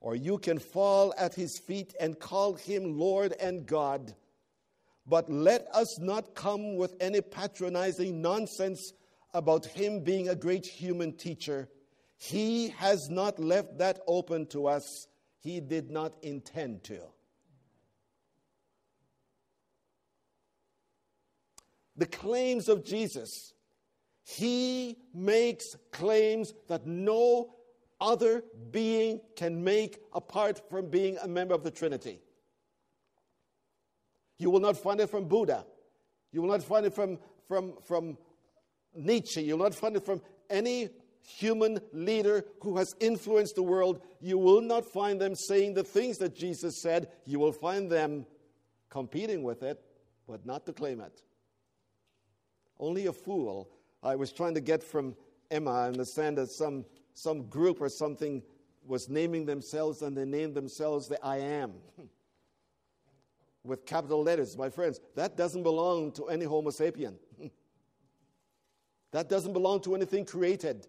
Or 0.00 0.14
you 0.14 0.38
can 0.38 0.58
fall 0.58 1.14
at 1.16 1.34
his 1.34 1.58
feet 1.66 1.94
and 1.98 2.18
call 2.18 2.54
him 2.54 2.98
Lord 2.98 3.32
and 3.40 3.66
God. 3.66 4.14
But 5.06 5.30
let 5.30 5.68
us 5.72 5.98
not 5.98 6.34
come 6.34 6.76
with 6.76 6.94
any 7.00 7.20
patronizing 7.20 8.20
nonsense 8.20 8.92
about 9.32 9.66
him 9.66 10.00
being 10.00 10.28
a 10.28 10.34
great 10.34 10.66
human 10.66 11.12
teacher. 11.12 11.68
He 12.16 12.68
has 12.70 13.08
not 13.08 13.38
left 13.38 13.78
that 13.78 14.00
open 14.06 14.46
to 14.46 14.66
us. 14.66 15.06
He 15.38 15.60
did 15.60 15.90
not 15.90 16.14
intend 16.22 16.82
to. 16.84 17.00
the 21.96 22.06
claims 22.06 22.68
of 22.68 22.84
Jesus, 22.84 23.54
he 24.22 24.96
makes 25.14 25.76
claims 25.92 26.52
that 26.68 26.86
no 26.86 27.54
other 28.00 28.44
being 28.70 29.20
can 29.36 29.64
make 29.64 29.98
apart 30.12 30.68
from 30.68 30.90
being 30.90 31.16
a 31.22 31.28
member 31.28 31.54
of 31.54 31.62
the 31.62 31.70
Trinity. 31.70 32.20
You 34.38 34.50
will 34.50 34.60
not 34.60 34.76
find 34.76 35.00
it 35.00 35.08
from 35.08 35.26
Buddha. 35.26 35.64
You 36.32 36.42
will 36.42 36.48
not 36.48 36.62
find 36.62 36.86
it 36.86 36.94
from, 36.94 37.18
from, 37.48 37.74
from 37.84 38.18
Nietzsche. 38.94 39.42
You 39.42 39.56
will 39.56 39.64
not 39.64 39.74
find 39.74 39.96
it 39.96 40.04
from 40.04 40.20
any 40.50 40.90
human 41.22 41.80
leader 41.92 42.44
who 42.60 42.76
has 42.76 42.94
influenced 43.00 43.56
the 43.56 43.62
world. 43.62 44.00
You 44.20 44.38
will 44.38 44.60
not 44.60 44.84
find 44.84 45.20
them 45.20 45.34
saying 45.34 45.74
the 45.74 45.84
things 45.84 46.18
that 46.18 46.36
Jesus 46.36 46.80
said. 46.80 47.08
You 47.24 47.38
will 47.38 47.52
find 47.52 47.90
them 47.90 48.26
competing 48.90 49.42
with 49.42 49.62
it, 49.62 49.80
but 50.28 50.46
not 50.46 50.66
to 50.66 50.72
claim 50.72 51.00
it. 51.00 51.22
Only 52.78 53.06
a 53.06 53.12
fool. 53.12 53.70
I 54.02 54.14
was 54.16 54.32
trying 54.32 54.54
to 54.54 54.60
get 54.60 54.82
from 54.82 55.16
Emma, 55.50 55.70
I 55.70 55.86
understand 55.88 56.38
that 56.38 56.50
some, 56.50 56.84
some 57.14 57.48
group 57.48 57.80
or 57.80 57.88
something 57.88 58.42
was 58.84 59.08
naming 59.08 59.46
themselves 59.46 60.02
and 60.02 60.16
they 60.16 60.24
named 60.24 60.54
themselves 60.54 61.08
the 61.08 61.24
I 61.24 61.38
am. 61.38 61.72
With 63.66 63.84
capital 63.84 64.22
letters, 64.22 64.56
my 64.56 64.70
friends. 64.70 65.00
That 65.16 65.36
doesn't 65.36 65.64
belong 65.64 66.12
to 66.12 66.28
any 66.28 66.44
Homo 66.44 66.70
sapien. 66.70 67.14
that 69.10 69.28
doesn't 69.28 69.52
belong 69.52 69.80
to 69.82 69.94
anything 69.94 70.24
created. 70.24 70.86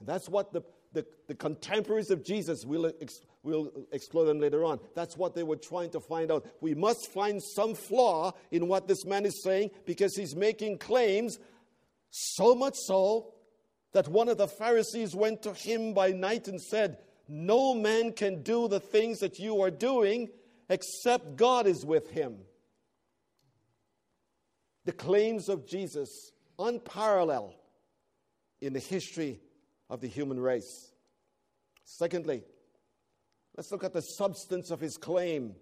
And 0.00 0.08
that's 0.08 0.28
what 0.28 0.52
the, 0.52 0.62
the, 0.94 1.06
the 1.28 1.34
contemporaries 1.34 2.10
of 2.10 2.24
Jesus, 2.24 2.64
we'll, 2.64 2.90
ex, 3.00 3.20
we'll 3.42 3.70
explore 3.92 4.24
them 4.24 4.40
later 4.40 4.64
on, 4.64 4.80
that's 4.94 5.16
what 5.16 5.34
they 5.34 5.42
were 5.42 5.56
trying 5.56 5.90
to 5.90 6.00
find 6.00 6.32
out. 6.32 6.46
We 6.62 6.74
must 6.74 7.12
find 7.12 7.42
some 7.42 7.74
flaw 7.74 8.32
in 8.50 8.66
what 8.66 8.88
this 8.88 9.04
man 9.04 9.26
is 9.26 9.42
saying 9.42 9.70
because 9.84 10.16
he's 10.16 10.34
making 10.34 10.78
claims, 10.78 11.38
so 12.10 12.54
much 12.54 12.76
so 12.76 13.34
that 13.92 14.08
one 14.08 14.28
of 14.28 14.38
the 14.38 14.48
Pharisees 14.48 15.14
went 15.14 15.42
to 15.42 15.52
him 15.52 15.92
by 15.92 16.12
night 16.12 16.48
and 16.48 16.60
said, 16.60 16.98
No 17.28 17.74
man 17.74 18.12
can 18.12 18.42
do 18.42 18.68
the 18.68 18.80
things 18.80 19.20
that 19.20 19.38
you 19.38 19.60
are 19.60 19.70
doing 19.70 20.30
except 20.68 21.36
God 21.36 21.66
is 21.66 21.84
with 21.84 22.10
him. 22.10 22.36
The 24.84 24.92
claims 24.92 25.48
of 25.48 25.66
Jesus, 25.66 26.32
unparalleled 26.58 27.54
in 28.60 28.72
the 28.72 28.80
history 28.80 29.40
of 29.90 30.00
the 30.00 30.08
human 30.08 30.38
race. 30.38 30.92
Secondly, 31.84 32.42
let's 33.56 33.70
look 33.70 33.84
at 33.84 33.92
the 33.92 34.00
substance 34.00 34.70
of 34.70 34.80
his 34.80 34.96
claim. 34.96 35.54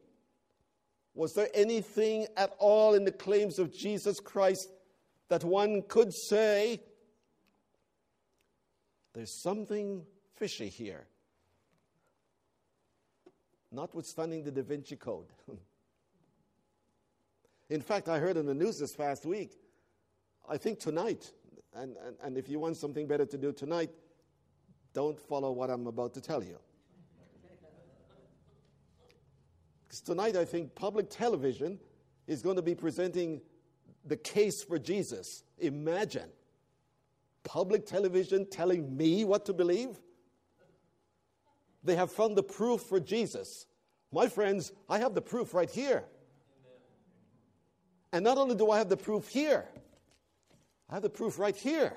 Was 1.15 1.35
there 1.35 1.49
anything 1.55 2.27
at 2.37 2.55
all 2.59 2.95
in 2.95 3.05
the 3.05 3.13
claims 3.13 3.59
of 3.59 3.73
Jesus 3.73 4.19
Christ 4.21 4.69
that 5.29 5.45
one 5.45 5.83
could 5.83 6.13
say, 6.13 6.81
there's 9.15 9.43
something 9.43 10.05
fishy 10.37 10.69
here? 10.69 11.07
Notwithstanding 13.73 14.45
the 14.45 14.51
Da 14.51 14.63
Vinci 14.63 14.97
Code. 14.97 15.33
in 17.71 17.81
fact, 17.81 18.09
I 18.09 18.19
heard 18.19 18.37
in 18.37 18.45
the 18.45 18.55
news 18.55 18.79
this 18.79 18.95
past 18.95 19.25
week, 19.25 19.59
I 20.49 20.59
think 20.59 20.79
tonight, 20.79 21.33
and, 21.75 21.97
and, 22.07 22.17
and 22.23 22.37
if 22.37 22.49
you 22.49 22.59
want 22.59 22.77
something 22.77 23.07
better 23.07 23.25
to 23.25 23.39
do 23.39 23.51
tonight, 23.51 23.91
don't 24.93 25.19
follow 25.19 25.53
what 25.53 25.71
I'm 25.71 25.87
about 25.87 26.13
to 26.15 26.21
tell 26.21 26.45
you. 26.45 26.59
Because 29.85 30.01
tonight, 30.01 30.37
I 30.37 30.45
think 30.45 30.75
public 30.75 31.11
television 31.11 31.79
is 32.27 32.43
going 32.43 32.57
to 32.57 32.63
be 32.63 32.75
presenting 32.75 33.41
the 34.05 34.17
case 34.17 34.63
for 34.63 34.79
Jesus. 34.79 35.45
Imagine 35.59 36.29
public 37.45 37.87
television 37.87 38.47
telling 38.47 38.97
me 38.97 39.25
what 39.25 39.45
to 39.47 39.53
believe. 39.53 40.01
They 41.85 41.97
have 41.97 42.13
found 42.13 42.37
the 42.37 42.43
proof 42.43 42.83
for 42.83 43.01
Jesus. 43.01 43.67
My 44.13 44.29
friends, 44.29 44.73
I 44.89 44.99
have 44.99 45.15
the 45.15 45.23
proof 45.23 45.55
right 45.55 45.71
here. 45.71 46.05
And 48.13 48.25
not 48.25 48.39
only 48.39 48.55
do 48.55 48.71
I 48.71 48.79
have 48.79 48.89
the 48.89 48.97
proof 48.97 49.29
here, 49.29 49.65
I 50.89 50.95
have 50.95 51.03
the 51.03 51.11
proof 51.11 51.39
right 51.39 51.57
here. 51.57 51.95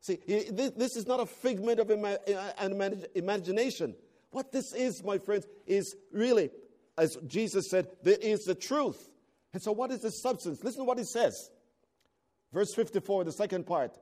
See, 0.00 0.18
this 0.26 0.96
is 0.96 1.06
not 1.06 1.20
a 1.20 1.26
figment 1.26 1.80
of 1.80 1.90
imagination. 3.14 3.94
What 4.30 4.52
this 4.52 4.72
is, 4.72 5.02
my 5.02 5.18
friends, 5.18 5.46
is 5.66 5.96
really, 6.12 6.50
as 6.98 7.16
Jesus 7.26 7.70
said, 7.70 7.88
there 8.02 8.18
is 8.20 8.44
the 8.44 8.54
truth. 8.54 9.10
And 9.52 9.62
so, 9.62 9.72
what 9.72 9.90
is 9.90 10.00
the 10.00 10.10
substance? 10.10 10.62
Listen 10.62 10.80
to 10.80 10.84
what 10.84 10.98
he 10.98 11.04
says. 11.04 11.50
Verse 12.52 12.74
54, 12.74 13.24
the 13.24 13.32
second 13.32 13.66
part. 13.66 13.96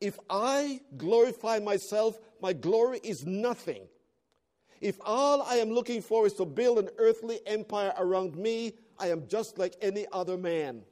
If 0.00 0.18
I 0.30 0.80
glorify 0.96 1.58
myself, 1.58 2.18
my 2.40 2.52
glory 2.52 3.00
is 3.02 3.26
nothing. 3.26 3.88
If 4.80 4.96
all 5.04 5.42
I 5.42 5.56
am 5.56 5.70
looking 5.70 6.02
for 6.02 6.26
is 6.26 6.34
to 6.34 6.44
build 6.44 6.78
an 6.78 6.88
earthly 6.98 7.40
empire 7.46 7.92
around 7.98 8.36
me, 8.36 8.74
I 8.98 9.08
am 9.08 9.26
just 9.26 9.58
like 9.58 9.74
any 9.82 10.06
other 10.12 10.36
man. 10.36 10.82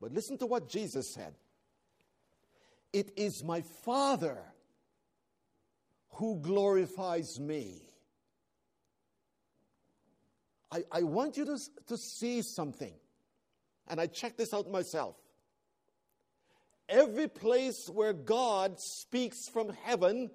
But 0.00 0.12
listen 0.12 0.38
to 0.38 0.46
what 0.46 0.68
Jesus 0.68 1.12
said 1.12 1.34
It 2.92 3.12
is 3.16 3.42
my 3.42 3.62
Father 3.62 4.38
who 6.10 6.38
glorifies 6.40 7.40
me. 7.40 7.82
I, 10.70 10.84
I 10.90 11.02
want 11.02 11.36
you 11.36 11.44
to, 11.44 11.58
to 11.86 11.96
see 11.96 12.42
something. 12.42 12.94
And 13.88 14.00
I 14.00 14.06
checked 14.06 14.38
this 14.38 14.54
out 14.54 14.70
myself. 14.70 15.16
Every 16.88 17.28
place 17.28 17.88
where 17.92 18.12
God 18.12 18.78
speaks 18.78 19.48
from 19.52 19.70
heaven, 19.84 20.30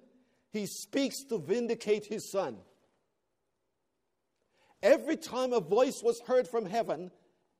he 0.52 0.66
speaks 0.66 1.24
to 1.28 1.38
vindicate 1.38 2.06
his 2.06 2.30
son. 2.30 2.56
Every 4.82 5.16
time 5.16 5.52
a 5.52 5.60
voice 5.60 6.00
was 6.02 6.20
heard 6.26 6.48
from 6.48 6.66
heaven, 6.66 7.10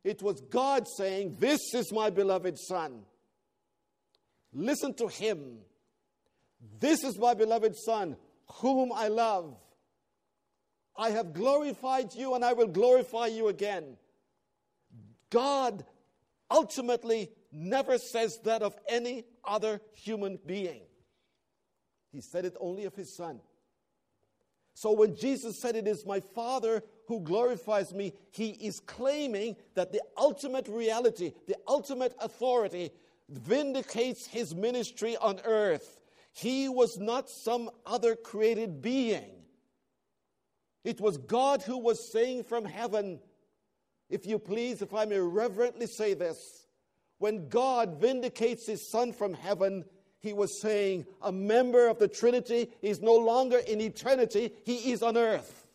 it 0.03 0.23
was 0.23 0.41
God 0.41 0.87
saying, 0.97 1.37
This 1.39 1.61
is 1.75 1.93
my 1.93 2.11
beloved 2.11 2.59
son. 2.59 3.03
Listen 4.53 4.95
to 4.95 5.07
him. 5.07 5.59
This 6.79 7.05
is 7.05 7.19
my 7.19 7.35
beloved 7.35 7.77
son, 7.77 8.17
whom 8.55 8.93
I 8.93 9.09
love. 9.09 9.57
I 10.97 11.11
have 11.11 11.33
glorified 11.33 12.15
you 12.15 12.35
and 12.35 12.45
I 12.45 12.53
will 12.53 12.67
glorify 12.67 13.27
you 13.27 13.49
again. 13.49 13.97
God 15.31 15.85
ultimately 16.51 17.31
never 17.53 17.99
says 17.99 18.39
that 18.45 18.63
of 18.63 18.77
any 18.89 19.25
other 19.45 19.81
human 19.95 20.39
being. 20.47 20.83
He 22.13 22.21
said 22.21 22.45
it 22.45 22.57
only 22.61 22.85
of 22.85 22.95
his 22.95 23.15
son. 23.15 23.41
So 24.75 24.93
when 24.93 25.17
Jesus 25.17 25.59
said, 25.59 25.77
It 25.77 25.87
is 25.87 26.07
my 26.07 26.21
Father 26.21 26.83
who 27.07 27.21
glorifies 27.21 27.93
me, 27.93 28.13
he 28.31 28.51
is 28.51 28.81
claiming 28.81 29.57
that 29.75 29.93
the 29.93 30.01
ultimate 30.17 30.69
reality, 30.69 31.33
the 31.47 31.57
ultimate 31.67 32.15
authority, 32.21 32.91
vindicates 33.29 34.27
his 34.27 34.55
ministry 34.55 35.17
on 35.17 35.41
earth. 35.45 36.01
He 36.33 36.69
was 36.69 36.99
not 36.99 37.29
some 37.29 37.71
other 37.85 38.15
created 38.15 38.81
being. 38.81 39.43
It 40.85 41.01
was 41.01 41.19
God 41.19 41.63
who 41.63 41.79
was 41.79 42.11
saying 42.11 42.45
from 42.45 42.65
heaven, 42.65 43.21
if 44.09 44.27
you 44.27 44.39
please, 44.39 44.81
if 44.83 44.95
I 44.95 45.05
may 45.05 45.19
reverently 45.19 45.87
say 45.87 46.15
this, 46.15 46.67
when 47.21 47.51
God 47.51 48.01
vindicates 48.01 48.67
his 48.67 48.91
Son 48.91 49.13
from 49.13 49.35
heaven, 49.35 49.85
he 50.21 50.33
was 50.33 50.59
saying, 50.59 51.05
a 51.21 51.31
member 51.31 51.87
of 51.87 51.99
the 51.99 52.09
Trinity 52.09 52.71
is 52.81 53.03
no 53.03 53.15
longer 53.15 53.59
in 53.59 53.79
eternity, 53.79 54.51
he 54.65 54.91
is 54.91 55.03
on 55.03 55.19
earth. 55.19 55.69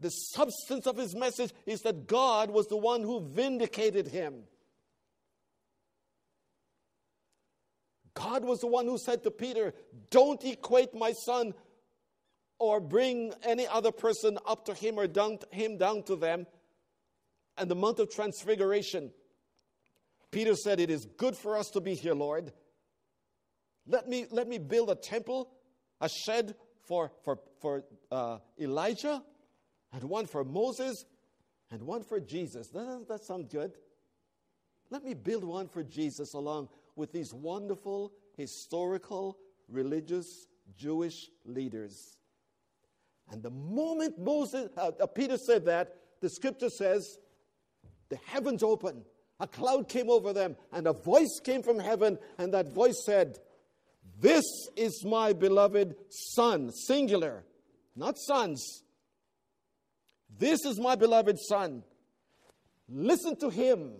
The 0.00 0.08
substance 0.08 0.86
of 0.86 0.96
his 0.96 1.14
message 1.14 1.52
is 1.66 1.82
that 1.82 2.06
God 2.06 2.50
was 2.50 2.68
the 2.68 2.76
one 2.78 3.02
who 3.02 3.20
vindicated 3.20 4.08
him. 4.08 4.44
God 8.14 8.46
was 8.46 8.60
the 8.60 8.66
one 8.66 8.86
who 8.86 8.96
said 8.96 9.22
to 9.24 9.30
Peter, 9.30 9.74
Don't 10.08 10.42
equate 10.42 10.94
my 10.94 11.12
son 11.12 11.52
or 12.58 12.80
bring 12.80 13.34
any 13.42 13.66
other 13.66 13.92
person 13.92 14.38
up 14.46 14.64
to 14.64 14.74
him 14.74 14.98
or 14.98 15.06
down, 15.06 15.38
him 15.50 15.76
down 15.76 16.02
to 16.04 16.16
them 16.16 16.46
and 17.56 17.70
the 17.70 17.74
month 17.74 17.98
of 17.98 18.10
transfiguration, 18.10 19.10
Peter 20.30 20.54
said, 20.54 20.80
It 20.80 20.90
is 20.90 21.06
good 21.16 21.36
for 21.36 21.56
us 21.56 21.70
to 21.70 21.80
be 21.80 21.94
here, 21.94 22.14
Lord. 22.14 22.52
Let 23.86 24.08
me, 24.08 24.26
let 24.30 24.48
me 24.48 24.58
build 24.58 24.90
a 24.90 24.94
temple, 24.94 25.50
a 26.00 26.08
shed 26.08 26.54
for, 26.82 27.10
for, 27.24 27.38
for 27.60 27.84
uh, 28.10 28.38
Elijah, 28.60 29.22
and 29.92 30.04
one 30.04 30.26
for 30.26 30.44
Moses, 30.44 31.04
and 31.70 31.82
one 31.82 32.02
for 32.02 32.20
Jesus. 32.20 32.68
Doesn't 32.68 33.08
that 33.08 33.24
sound 33.24 33.50
good? 33.50 33.72
Let 34.90 35.04
me 35.04 35.14
build 35.14 35.44
one 35.44 35.68
for 35.68 35.82
Jesus 35.82 36.34
along 36.34 36.68
with 36.96 37.12
these 37.12 37.32
wonderful, 37.32 38.12
historical, 38.36 39.38
religious, 39.68 40.46
Jewish 40.76 41.28
leaders. 41.44 42.16
And 43.30 43.42
the 43.42 43.50
moment 43.50 44.18
Moses, 44.18 44.68
uh, 44.76 44.90
uh, 45.00 45.06
Peter 45.06 45.38
said 45.38 45.64
that, 45.66 45.94
the 46.20 46.28
scripture 46.28 46.68
says 46.68 47.18
the 48.10 48.18
heavens 48.26 48.62
opened, 48.62 49.04
a 49.38 49.46
cloud 49.46 49.88
came 49.88 50.10
over 50.10 50.34
them, 50.34 50.56
and 50.72 50.86
a 50.86 50.92
voice 50.92 51.40
came 51.42 51.62
from 51.62 51.78
heaven, 51.78 52.18
and 52.36 52.52
that 52.52 52.74
voice 52.74 53.02
said, 53.06 53.38
This 54.20 54.44
is 54.76 55.02
my 55.04 55.32
beloved 55.32 55.94
Son, 56.10 56.70
singular, 56.72 57.44
not 57.96 58.18
sons. 58.18 58.82
This 60.38 60.64
is 60.64 60.78
my 60.78 60.94
beloved 60.94 61.38
Son. 61.38 61.82
Listen 62.88 63.36
to 63.36 63.48
him, 63.48 63.92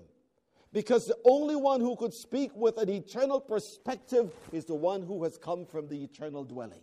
because 0.73 1.05
the 1.07 1.16
only 1.25 1.57
one 1.57 1.81
who 1.81 1.96
could 1.96 2.12
speak 2.12 2.51
with 2.55 2.77
an 2.77 2.90
eternal 2.90 3.40
perspective 3.40 4.33
is 4.53 4.64
the 4.66 4.75
one 4.75 5.03
who 5.03 5.25
has 5.25 5.38
come 5.38 5.64
from 5.64 5.88
the 5.88 6.03
eternal 6.03 6.44
dwelling. 6.44 6.83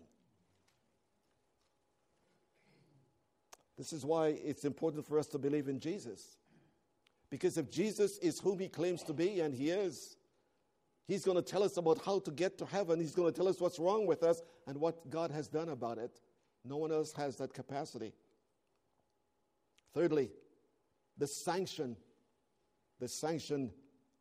This 3.78 3.94
is 3.94 4.04
why 4.04 4.30
it's 4.30 4.66
important 4.66 5.06
for 5.06 5.20
us 5.20 5.28
to 5.28 5.38
believe 5.38 5.68
in 5.68 5.80
Jesus. 5.80 6.38
Because 7.30 7.58
if 7.58 7.70
Jesus 7.70 8.18
is 8.20 8.40
whom 8.40 8.60
he 8.60 8.70
claims 8.70 9.04
to 9.04 9.14
be, 9.14 9.42
and 9.42 9.54
he 9.54 9.70
is, 9.70 10.16
he's 11.08 11.26
going 11.26 11.36
to 11.36 11.42
tell 11.42 11.64
us 11.64 11.78
about 11.78 12.02
how 12.06 12.20
to 12.20 12.32
get 12.32 12.58
to 12.60 12.66
heaven. 12.66 13.00
He's 13.00 13.16
going 13.16 13.32
to 13.32 13.36
tell 13.36 13.48
us 13.48 13.60
what's 13.60 13.80
wrong 13.80 14.06
with 14.06 14.24
us 14.24 14.42
and 14.66 14.78
what 14.78 15.10
God 15.10 15.32
has 15.32 15.48
done 15.48 15.70
about 15.70 15.98
it. 15.98 16.22
No 16.64 16.78
one 16.78 16.92
else 16.92 17.12
has 17.14 17.36
that 17.38 17.54
capacity. 17.54 18.14
Thirdly, 19.94 20.30
the 21.18 21.28
sanction, 21.28 21.98
the 23.00 23.08
sanction 23.08 23.72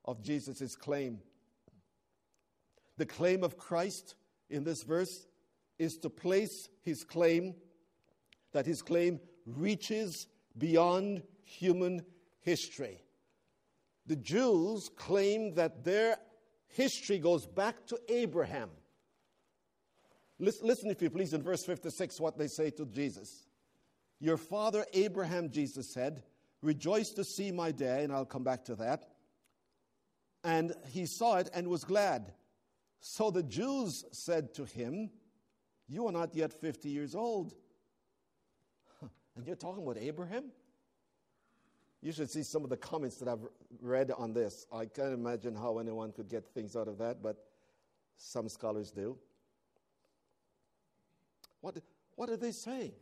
of 0.04 0.22
Jesus' 0.22 0.74
claim. 0.74 1.20
The 2.96 3.06
claim 3.06 3.44
of 3.44 3.58
Christ 3.58 4.14
in 4.48 4.64
this 4.64 4.82
verse 4.82 5.26
is 5.78 5.98
to 5.98 6.08
place 6.08 6.68
his 6.82 7.04
claim, 7.04 7.54
that 8.52 8.64
his 8.64 8.80
claim 8.80 9.20
reaches 9.44 10.28
beyond 10.56 11.22
human 11.44 12.02
history. 12.46 13.02
The 14.06 14.16
Jews 14.16 14.88
claim 14.96 15.54
that 15.56 15.84
their 15.84 16.16
history 16.68 17.18
goes 17.18 17.44
back 17.44 17.84
to 17.88 17.98
Abraham. 18.08 18.70
Listen, 20.38 20.90
if 20.90 21.02
you 21.02 21.10
please, 21.10 21.34
in 21.34 21.42
verse 21.42 21.64
56, 21.64 22.20
what 22.20 22.38
they 22.38 22.46
say 22.46 22.70
to 22.70 22.86
Jesus. 22.86 23.46
Your 24.20 24.36
father 24.36 24.86
Abraham, 24.92 25.50
Jesus 25.50 25.90
said, 25.90 26.22
rejoice 26.62 27.10
to 27.10 27.24
see 27.24 27.50
my 27.50 27.72
day, 27.72 28.04
and 28.04 28.12
I'll 28.12 28.24
come 28.24 28.44
back 28.44 28.64
to 28.66 28.76
that. 28.76 29.06
And 30.44 30.72
he 30.86 31.04
saw 31.06 31.38
it 31.38 31.50
and 31.52 31.66
was 31.66 31.82
glad. 31.82 32.32
So 33.00 33.30
the 33.30 33.42
Jews 33.42 34.04
said 34.12 34.54
to 34.54 34.64
him, 34.64 35.10
You 35.88 36.06
are 36.06 36.12
not 36.12 36.34
yet 36.34 36.52
50 36.52 36.88
years 36.88 37.14
old. 37.14 37.54
And 39.36 39.46
you're 39.46 39.56
talking 39.56 39.82
about 39.82 39.98
Abraham? 39.98 40.44
You 42.02 42.12
should 42.12 42.30
see 42.30 42.42
some 42.42 42.62
of 42.62 42.70
the 42.70 42.76
comments 42.76 43.16
that 43.16 43.28
I've 43.28 43.46
read 43.80 44.10
on 44.16 44.32
this. 44.32 44.66
I 44.72 44.86
can't 44.86 45.12
imagine 45.12 45.54
how 45.54 45.78
anyone 45.78 46.12
could 46.12 46.28
get 46.28 46.46
things 46.54 46.76
out 46.76 46.88
of 46.88 46.98
that, 46.98 47.22
but 47.22 47.36
some 48.16 48.48
scholars 48.48 48.90
do. 48.90 49.18
What, 51.60 51.78
what 52.14 52.28
are 52.30 52.36
they 52.36 52.52
saying? 52.52 52.92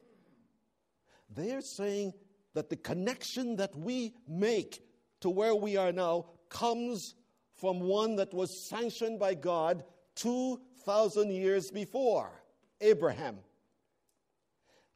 They 1.35 1.53
are 1.53 1.61
saying 1.61 2.15
that 2.55 2.71
the 2.71 2.77
connection 2.77 3.57
that 3.57 3.77
we 3.77 4.15
make 4.29 4.83
to 5.21 5.31
where 5.31 5.55
we 5.55 5.77
are 5.77 5.93
now 5.93 6.27
comes 6.49 7.15
from 7.55 7.81
one 7.81 8.17
that 8.17 8.33
was 8.33 8.69
sanctioned 8.69 9.19
by 9.19 9.35
God 9.35 9.85
2,000 10.17 11.31
years 11.31 11.71
before 11.71 12.31
Abraham. 12.81 13.39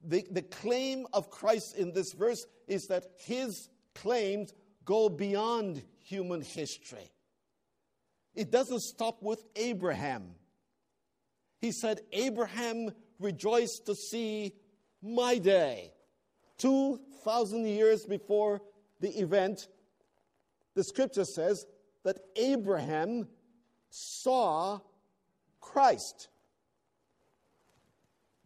The, 0.04 0.24
the 0.30 0.42
claim 0.42 1.06
of 1.12 1.30
Christ 1.30 1.76
in 1.76 1.92
this 1.92 2.12
verse 2.12 2.46
is 2.68 2.86
that 2.86 3.06
his 3.16 3.68
claims 4.02 4.52
go 4.84 5.08
beyond 5.08 5.82
human 6.04 6.40
history. 6.40 7.10
It 8.34 8.50
doesn't 8.50 8.80
stop 8.80 9.22
with 9.22 9.44
Abraham. 9.56 10.30
He 11.60 11.72
said, 11.72 12.00
Abraham 12.12 12.92
rejoiced 13.18 13.86
to 13.86 13.94
see 13.94 14.54
my 15.02 15.38
day. 15.38 15.92
2,000 16.58 17.66
years 17.66 18.06
before 18.06 18.62
the 19.00 19.10
event, 19.20 19.68
the 20.74 20.84
scripture 20.84 21.24
says 21.24 21.66
that 22.04 22.18
Abraham 22.36 23.28
saw 23.90 24.80
Christ. 25.60 26.28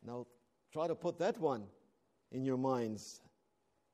Now, 0.05 0.27
try 0.73 0.89
to 0.89 0.95
put 0.95 1.19
that 1.19 1.39
one 1.39 1.65
in 2.31 2.45
your 2.45 2.57
minds 2.57 3.21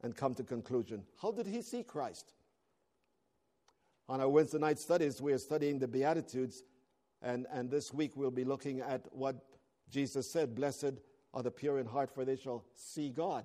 and 0.02 0.16
come 0.16 0.34
to 0.34 0.42
conclusion. 0.42 1.02
How 1.20 1.32
did 1.32 1.46
he 1.46 1.62
see 1.62 1.82
Christ? 1.82 2.32
On 4.08 4.20
our 4.20 4.28
Wednesday 4.28 4.58
night 4.58 4.78
studies, 4.78 5.20
we 5.20 5.32
are 5.32 5.38
studying 5.38 5.78
the 5.78 5.88
Beatitudes, 5.88 6.62
and, 7.20 7.46
and 7.52 7.70
this 7.70 7.92
week 7.92 8.12
we'll 8.14 8.30
be 8.30 8.44
looking 8.44 8.80
at 8.80 9.06
what 9.12 9.36
Jesus 9.90 10.30
said 10.30 10.54
Blessed 10.54 10.94
are 11.34 11.42
the 11.42 11.50
pure 11.50 11.78
in 11.78 11.86
heart, 11.86 12.10
for 12.14 12.24
they 12.24 12.36
shall 12.36 12.64
see 12.74 13.10
God. 13.10 13.44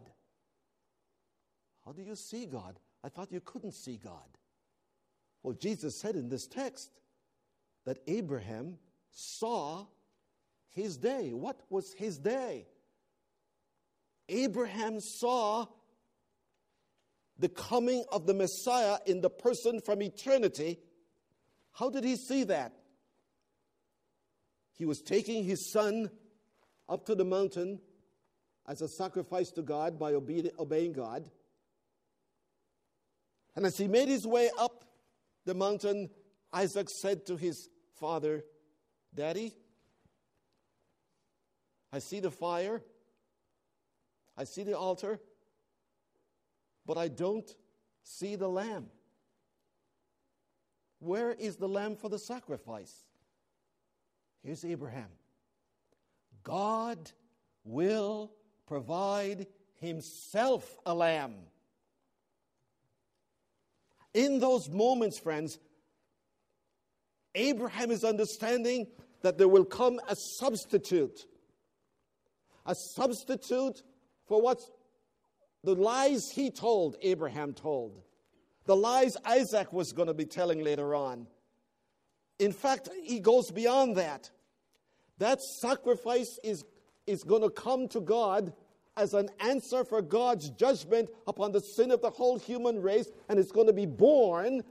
How 1.86 1.92
do 1.92 2.02
you 2.02 2.16
see 2.16 2.46
God? 2.46 2.80
I 3.04 3.10
thought 3.10 3.32
you 3.32 3.42
couldn't 3.42 3.74
see 3.74 3.98
God. 3.98 4.38
Well, 5.42 5.54
Jesus 5.54 5.96
said 5.96 6.16
in 6.16 6.30
this 6.30 6.48
text 6.48 6.92
that 7.86 7.98
Abraham 8.08 8.78
saw 9.12 9.86
his 10.70 10.96
day. 10.96 11.34
What 11.34 11.60
was 11.70 11.94
his 11.94 12.18
day? 12.18 12.68
Abraham 14.30 15.02
saw 15.02 15.68
the 17.38 17.50
coming 17.50 18.06
of 18.12 18.26
the 18.26 18.34
Messiah 18.34 18.98
in 19.06 19.22
the 19.22 19.30
person 19.30 19.82
from 19.82 20.02
eternity. 20.02 20.80
How 21.72 21.90
did 21.90 22.04
he 22.04 22.16
see 22.16 22.44
that? 22.46 22.74
He 24.72 24.86
was 24.86 25.02
taking 25.02 25.44
his 25.44 25.72
son 25.72 26.10
up 26.88 27.06
to 27.06 27.16
the 27.16 27.26
mountain 27.26 27.80
as 28.68 28.82
a 28.82 28.88
sacrifice 28.88 29.52
to 29.52 29.62
God 29.62 30.00
by 30.00 30.14
obeying 30.14 30.94
God. 30.94 31.30
And 33.56 33.66
as 33.66 33.78
he 33.78 33.88
made 33.88 34.08
his 34.08 34.26
way 34.26 34.50
up 34.58 34.86
the 35.46 35.54
mountain, 35.54 36.10
Isaac 36.52 36.90
said 36.90 37.26
to 37.28 37.36
his 37.36 37.70
father, 38.00 38.44
Daddy, 39.14 39.54
I 41.92 42.00
see 42.00 42.20
the 42.20 42.32
fire, 42.32 42.82
I 44.36 44.46
see 44.46 44.64
the 44.64 44.78
altar, 44.78 45.20
but 46.86 46.98
I 46.98 47.08
don't 47.08 47.50
see 48.04 48.36
the 48.36 48.48
lamb. 48.48 48.88
Where 51.00 51.32
is 51.32 51.58
the 51.58 51.68
lamb 51.68 51.96
for 51.96 52.10
the 52.10 52.20
sacrifice? 52.20 53.06
Here's 54.44 54.64
Abraham. 54.64 55.10
God 56.44 57.12
will 57.64 58.32
provide 58.68 59.48
himself 59.80 60.78
a 60.86 60.94
lamb. 60.94 61.36
In 64.14 64.40
those 64.40 64.70
moments, 64.70 65.18
friends, 65.18 65.60
Abraham 67.36 67.92
is 67.92 68.04
understanding 68.04 68.88
that 69.22 69.38
there 69.38 69.48
will 69.48 69.66
come 69.66 70.00
a 70.08 70.16
substitute. 70.16 71.26
A 72.66 72.76
substitute 72.76 73.82
for 74.28 74.42
what 74.42 74.62
the 75.64 75.76
lies 75.76 76.30
he 76.30 76.52
told, 76.52 76.98
Abraham 77.02 77.54
told. 77.54 78.02
The 78.66 78.76
lies 78.76 79.18
Isaac 79.26 79.72
was 79.74 79.94
going 79.94 80.08
to 80.08 80.14
be 80.14 80.26
telling 80.26 80.64
later 80.64 80.96
on. 80.96 81.28
In 82.40 82.52
fact, 82.52 82.90
he 83.04 83.20
goes 83.20 83.52
beyond 83.52 83.98
that. 83.98 84.30
That 85.20 85.42
sacrifice 85.42 86.40
is, 86.44 86.64
is 87.08 87.24
going 87.24 87.42
to 87.44 87.50
come 87.50 87.88
to 87.90 88.02
God 88.02 88.54
as 88.96 89.14
an 89.14 89.30
answer 89.40 89.84
for 89.84 90.02
God's 90.02 90.50
judgment 90.50 91.10
upon 91.28 91.52
the 91.52 91.60
sin 91.60 91.92
of 91.92 92.02
the 92.02 92.10
whole 92.10 92.38
human 92.38 92.82
race, 92.82 93.10
and 93.30 93.40
it's 93.40 93.52
going 93.52 93.68
to 93.68 93.74
be 93.74 93.86
born 93.86 94.64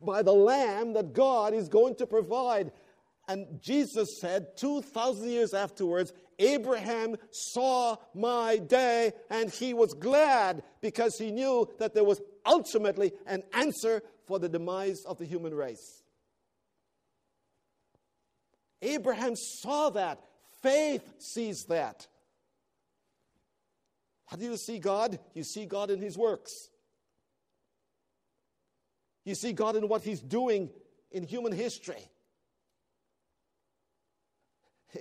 by 0.00 0.22
the 0.22 0.32
lamb 0.32 0.92
that 0.94 1.12
God 1.12 1.54
is 1.54 1.68
going 1.68 1.94
to 1.96 2.06
provide. 2.06 2.72
And 3.28 3.60
Jesus 3.60 4.20
said 4.20 4.56
2,000 4.56 5.28
years 5.28 5.54
afterwards, 5.54 6.12
Abraham 6.38 7.16
saw 7.30 7.96
my 8.14 8.58
day 8.58 9.12
and 9.30 9.50
he 9.50 9.72
was 9.74 9.94
glad 9.94 10.62
because 10.80 11.16
he 11.18 11.30
knew 11.30 11.68
that 11.78 11.94
there 11.94 12.04
was 12.04 12.20
ultimately 12.44 13.12
an 13.26 13.42
answer 13.52 14.02
for 14.26 14.38
the 14.38 14.48
demise 14.48 15.04
of 15.04 15.18
the 15.18 15.24
human 15.24 15.54
race. 15.54 16.02
Abraham 18.82 19.34
saw 19.36 19.90
that. 19.90 20.20
Faith 20.62 21.14
sees 21.18 21.64
that. 21.68 22.06
How 24.26 24.36
do 24.36 24.44
you 24.44 24.56
see 24.56 24.78
God? 24.78 25.18
You 25.34 25.44
see 25.44 25.66
God 25.66 25.90
in 25.90 26.00
His 26.00 26.18
works. 26.18 26.52
You 29.24 29.34
see 29.34 29.52
God 29.52 29.76
in 29.76 29.88
what 29.88 30.02
He's 30.02 30.20
doing 30.20 30.70
in 31.10 31.22
human 31.22 31.52
history. 31.52 32.10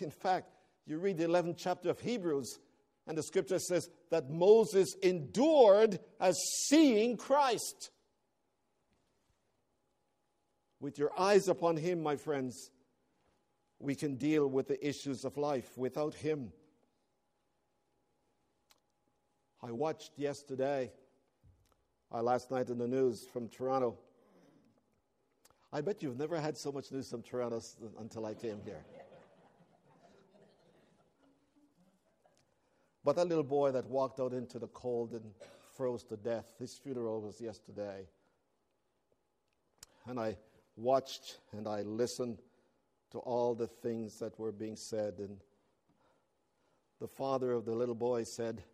In 0.00 0.10
fact, 0.10 0.50
you 0.86 0.98
read 0.98 1.18
the 1.18 1.24
11th 1.24 1.56
chapter 1.58 1.90
of 1.90 2.00
Hebrews, 2.00 2.58
and 3.06 3.18
the 3.18 3.22
scripture 3.22 3.58
says 3.58 3.88
that 4.10 4.30
Moses 4.30 4.94
endured 5.02 5.98
as 6.20 6.36
seeing 6.68 7.16
Christ. 7.16 7.90
With 10.80 10.98
your 10.98 11.10
eyes 11.18 11.48
upon 11.48 11.76
Him, 11.76 12.02
my 12.02 12.16
friends, 12.16 12.70
we 13.78 13.94
can 13.94 14.16
deal 14.16 14.48
with 14.48 14.68
the 14.68 14.86
issues 14.86 15.24
of 15.24 15.36
life. 15.36 15.76
Without 15.76 16.14
Him, 16.14 16.52
I 19.62 19.72
watched 19.72 20.12
yesterday, 20.16 20.92
uh, 22.12 22.22
last 22.22 22.50
night 22.50 22.68
in 22.68 22.78
the 22.78 22.86
news 22.86 23.26
from 23.32 23.48
Toronto. 23.48 23.96
I 25.72 25.80
bet 25.80 26.02
you've 26.02 26.18
never 26.18 26.40
had 26.40 26.56
so 26.56 26.70
much 26.70 26.92
news 26.92 27.10
from 27.10 27.22
Toronto 27.22 27.60
until 27.98 28.26
I 28.26 28.34
came 28.34 28.60
here. 28.64 28.84
But 33.06 33.14
that 33.14 33.28
little 33.28 33.44
boy 33.44 33.70
that 33.70 33.88
walked 33.88 34.18
out 34.18 34.32
into 34.32 34.58
the 34.58 34.66
cold 34.66 35.12
and 35.12 35.22
froze 35.76 36.02
to 36.02 36.16
death, 36.16 36.44
his 36.58 36.76
funeral 36.76 37.20
was 37.22 37.40
yesterday. 37.40 38.04
And 40.08 40.18
I 40.18 40.36
watched 40.76 41.38
and 41.52 41.68
I 41.68 41.82
listened 41.82 42.42
to 43.12 43.18
all 43.18 43.54
the 43.54 43.68
things 43.68 44.18
that 44.18 44.36
were 44.40 44.50
being 44.50 44.74
said. 44.74 45.14
And 45.18 45.38
the 47.00 47.06
father 47.06 47.52
of 47.52 47.64
the 47.64 47.76
little 47.76 47.94
boy 47.94 48.24
said, 48.24 48.64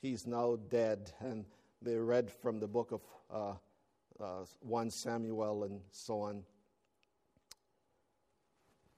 he's 0.00 0.26
now 0.26 0.56
dead. 0.70 1.12
And 1.20 1.44
they 1.82 1.96
read 1.96 2.30
from 2.30 2.60
the 2.60 2.68
book 2.68 2.92
of 2.92 3.02
uh, 3.30 4.24
uh, 4.24 4.46
1 4.60 4.90
Samuel 4.90 5.64
and 5.64 5.82
so 5.90 6.22
on. 6.22 6.44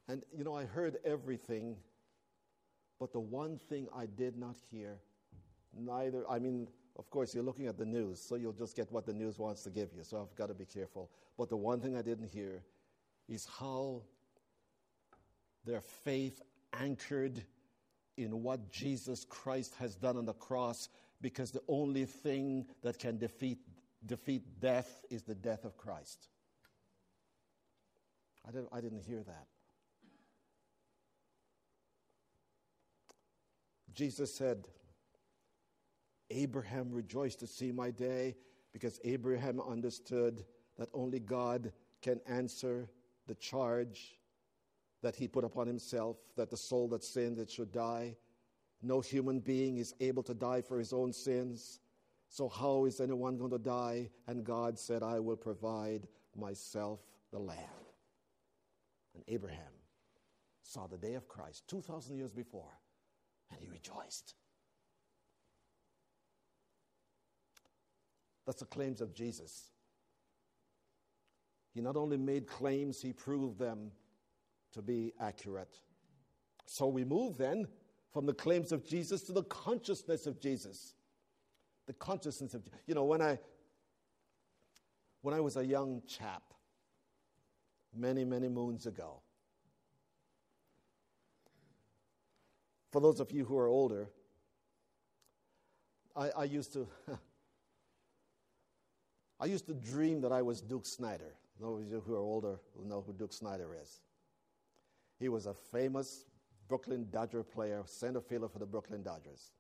And, 0.07 0.23
you 0.33 0.45
know, 0.45 0.55
I 0.55 0.67
heard 0.67 0.99
everything, 1.05 1.79
but 3.05 3.13
the 3.13 3.21
one 3.21 3.59
thing 3.59 3.87
I 3.95 4.07
did 4.07 4.39
not 4.39 4.57
hear, 4.71 4.97
neither, 5.79 6.25
I 6.27 6.39
mean, 6.39 6.69
of 6.99 7.11
course, 7.11 7.35
you're 7.35 7.45
looking 7.45 7.67
at 7.67 7.77
the 7.77 7.85
news, 7.85 8.19
so 8.19 8.35
you'll 8.35 8.55
just 8.55 8.75
get 8.75 8.91
what 8.91 9.05
the 9.05 9.13
news 9.13 9.39
wants 9.39 9.63
to 9.65 9.71
give 9.71 9.91
you, 9.95 10.03
so 10.05 10.23
I've 10.23 10.35
got 10.37 10.47
to 10.47 10.55
be 10.55 10.65
careful. 10.65 11.11
But 11.37 11.51
the 11.51 11.57
one 11.59 11.81
thing 11.81 11.99
I 11.99 12.01
didn't 12.01 12.31
hear 12.31 12.63
is 13.29 13.47
how 13.59 14.05
their 15.67 15.83
faith 15.83 16.41
anchored 16.73 17.45
in 18.17 18.43
what 18.43 18.73
Jesus 18.73 19.27
Christ 19.27 19.75
has 19.79 19.97
done 19.97 20.17
on 20.17 20.25
the 20.25 20.33
cross 20.33 20.89
because 21.21 21.51
the 21.51 21.61
only 21.69 22.07
thing 22.07 22.65
that 22.83 22.99
can 22.99 23.19
defeat, 23.19 23.59
defeat 24.07 24.61
death 24.61 25.03
is 25.11 25.25
the 25.25 25.35
death 25.35 25.67
of 25.67 25.77
Christ. 25.77 26.29
I 28.49 28.51
didn't, 28.51 28.69
I 28.73 28.81
didn't 28.81 29.03
hear 29.03 29.23
that. 29.25 29.49
Jesus 33.95 34.35
said, 34.35 34.67
Abraham 36.31 36.91
rejoiced 36.91 37.41
to 37.41 37.47
see 37.47 37.71
my 37.71 37.91
day 37.91 38.35
because 38.73 38.99
Abraham 39.05 39.61
understood 39.61 40.45
that 40.79 40.89
only 40.93 41.21
God 41.21 41.73
can 42.03 42.21
answer 42.27 42.91
the 43.27 43.35
charge 43.37 44.19
that 45.03 45.15
he 45.15 45.29
put 45.29 45.45
upon 45.45 45.67
himself, 45.67 46.17
that 46.37 46.51
the 46.51 46.57
soul 46.57 46.89
that 46.89 47.05
sinned 47.05 47.39
it 47.39 47.51
should 47.51 47.71
die. 47.71 48.17
No 48.83 49.01
human 49.01 49.39
being 49.39 49.79
is 49.79 49.95
able 50.01 50.23
to 50.25 50.35
die 50.35 50.61
for 50.61 50.79
his 50.79 50.93
own 50.93 51.13
sins. 51.13 51.81
So, 52.29 52.49
how 52.49 52.87
is 52.87 53.01
anyone 53.01 53.37
going 53.37 53.51
to 53.51 53.59
die? 53.59 54.11
And 54.27 54.45
God 54.45 54.79
said, 54.79 55.03
I 55.03 55.21
will 55.21 55.37
provide 55.37 56.09
myself 56.37 57.01
the 57.31 57.39
Lamb. 57.39 57.59
And 59.15 59.23
Abraham 59.29 59.61
saw 60.63 60.87
the 60.87 60.99
day 60.99 61.15
of 61.15 61.29
Christ 61.29 61.69
2,000 61.69 62.17
years 62.17 62.33
before, 62.33 62.73
and 63.55 63.63
he 63.63 63.71
rejoiced. 63.71 64.35
That's 68.47 68.59
the 68.59 68.67
claims 68.67 69.01
of 69.01 69.15
Jesus. 69.15 69.71
He 71.73 71.81
not 71.81 71.97
only 71.97 72.17
made 72.17 72.47
claims, 72.47 73.01
he 73.01 73.13
proved 73.13 73.59
them 73.59 73.91
to 74.73 74.83
be 74.83 75.13
accurate. 75.21 75.77
So 76.67 76.87
we 76.87 77.05
move 77.05 77.37
then 77.39 77.67
from 78.13 78.27
the 78.27 78.35
claims 78.35 78.71
of 78.71 78.87
Jesus 78.87 79.23
to 79.23 79.33
the 79.33 79.43
consciousness 79.45 80.27
of 80.27 80.41
Jesus. 80.41 80.95
The 81.87 81.95
consciousness 81.95 82.55
of, 82.55 82.63
you 82.87 82.95
know, 82.95 83.05
when 83.05 83.21
I, 83.21 83.39
when 85.23 85.35
I 85.35 85.41
was 85.41 85.57
a 85.57 85.65
young 85.65 86.03
chap, 86.07 86.43
many, 87.95 88.25
many 88.25 88.49
moons 88.49 88.87
ago, 88.87 89.21
For 92.95 93.01
those 93.01 93.19
of 93.19 93.33
you 93.33 93.45
who 93.45 93.59
are 93.59 93.67
older, 93.67 94.09
I, 96.15 96.29
I 96.29 96.45
used 96.45 96.73
to 96.75 96.87
I 99.41 99.47
used 99.47 99.67
to 99.67 99.75
dream 99.75 100.21
that 100.21 100.31
I 100.31 100.43
was 100.43 100.61
Duke 100.61 100.87
Snider. 100.87 101.35
Those 101.61 101.83
of 101.83 101.89
you 101.89 102.05
who 102.07 102.15
are 102.15 102.21
older 102.21 102.61
will 102.77 102.85
know 102.85 103.03
who 103.05 103.13
Duke 103.13 103.33
Snider 103.33 103.77
is. 103.83 103.99
He 105.19 105.29
was 105.29 105.47
a 105.47 105.55
famous 105.55 106.27
Brooklyn 106.69 107.09
Dodger 107.11 107.43
player, 107.43 107.83
center 107.85 108.21
fielder 108.21 108.47
for 108.47 108.61
the 108.61 108.67
Brooklyn 108.67 109.03
Dodgers. 109.03 109.51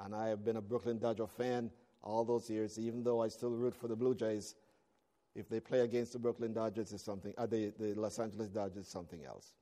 And 0.00 0.14
I 0.14 0.28
have 0.28 0.44
been 0.44 0.56
a 0.56 0.60
Brooklyn 0.60 0.98
Dodger 0.98 1.28
fan 1.28 1.70
all 2.02 2.26
those 2.26 2.50
years, 2.50 2.78
even 2.78 3.02
though 3.02 3.22
I 3.22 3.28
still 3.28 3.52
root 3.52 3.74
for 3.74 3.88
the 3.88 3.96
Blue 3.96 4.14
Jays. 4.14 4.54
If 5.34 5.48
they 5.48 5.60
play 5.60 5.80
against 5.80 6.12
the 6.12 6.18
Brooklyn 6.18 6.52
Dodgers, 6.52 6.92
is 6.92 7.00
something. 7.00 7.32
Uh, 7.38 7.46
the, 7.46 7.72
the 7.78 7.94
Los 7.94 8.18
Angeles 8.18 8.50
Dodgers, 8.50 8.86
something 8.86 9.24
else. 9.24 9.54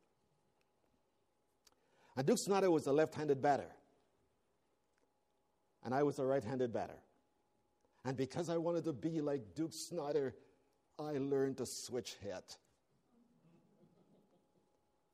And 2.19 2.27
Duke 2.27 2.39
Snider 2.41 2.69
was 2.69 2.89
a 2.89 2.93
left-handed 2.93 3.41
batter, 3.41 3.71
and 5.85 5.95
I 5.95 6.03
was 6.03 6.19
a 6.19 6.25
right-handed 6.25 6.73
batter. 6.73 6.99
And 8.05 8.17
because 8.17 8.51
I 8.51 8.57
wanted 8.57 8.83
to 8.87 8.93
be 8.93 9.21
like 9.21 9.55
Duke 9.55 9.73
Snider, 9.73 10.35
I 10.99 11.13
learned 11.19 11.59
to 11.59 11.65
switch 11.65 12.17
hit. 12.21 12.57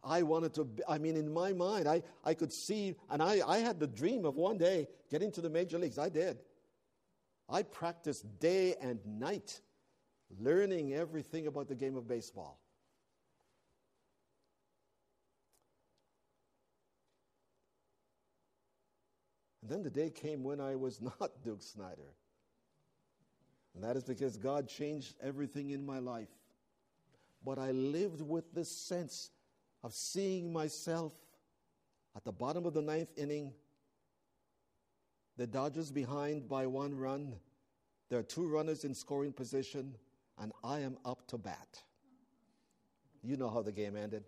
I 0.02 0.22
wanted 0.22 0.54
to, 0.54 0.64
be, 0.64 0.82
I 0.88 0.96
mean, 0.96 1.18
in 1.18 1.30
my 1.30 1.52
mind, 1.52 1.86
I, 1.86 2.02
I 2.24 2.32
could 2.32 2.54
see, 2.54 2.94
and 3.10 3.22
I, 3.22 3.42
I 3.46 3.58
had 3.58 3.78
the 3.78 3.86
dream 3.86 4.24
of 4.24 4.36
one 4.36 4.56
day 4.56 4.88
getting 5.10 5.30
to 5.32 5.42
the 5.42 5.50
major 5.50 5.78
leagues. 5.78 5.98
I 5.98 6.08
did. 6.08 6.38
I 7.50 7.64
practiced 7.64 8.24
day 8.40 8.76
and 8.80 8.98
night, 9.04 9.60
learning 10.40 10.94
everything 10.94 11.48
about 11.48 11.68
the 11.68 11.74
game 11.74 11.96
of 11.96 12.08
baseball. 12.08 12.63
And 19.64 19.72
then 19.72 19.82
the 19.82 19.88
day 19.88 20.10
came 20.10 20.44
when 20.44 20.60
I 20.60 20.76
was 20.76 21.00
not 21.20 21.42
Duke 21.42 21.62
Snider. 21.62 22.12
And 23.74 23.82
that 23.82 23.96
is 23.96 24.04
because 24.04 24.36
God 24.36 24.68
changed 24.68 25.14
everything 25.22 25.70
in 25.70 25.84
my 25.84 25.98
life. 25.98 26.28
But 27.44 27.58
I 27.58 27.70
lived 27.70 28.20
with 28.20 28.52
this 28.52 28.70
sense 28.70 29.30
of 29.82 29.94
seeing 29.94 30.52
myself 30.52 31.14
at 32.14 32.24
the 32.24 32.32
bottom 32.32 32.66
of 32.66 32.74
the 32.74 32.82
ninth 32.82 33.08
inning, 33.16 33.52
the 35.38 35.46
Dodgers 35.46 35.90
behind 35.90 36.46
by 36.46 36.66
one 36.66 36.94
run. 36.94 37.34
There 38.10 38.18
are 38.18 38.22
two 38.22 38.46
runners 38.46 38.84
in 38.84 38.94
scoring 38.94 39.32
position, 39.32 39.94
and 40.38 40.52
I 40.62 40.80
am 40.80 40.98
up 41.06 41.26
to 41.28 41.38
bat. 41.38 41.82
You 43.22 43.38
know 43.38 43.48
how 43.48 43.62
the 43.62 43.72
game 43.72 43.96
ended. 43.96 44.24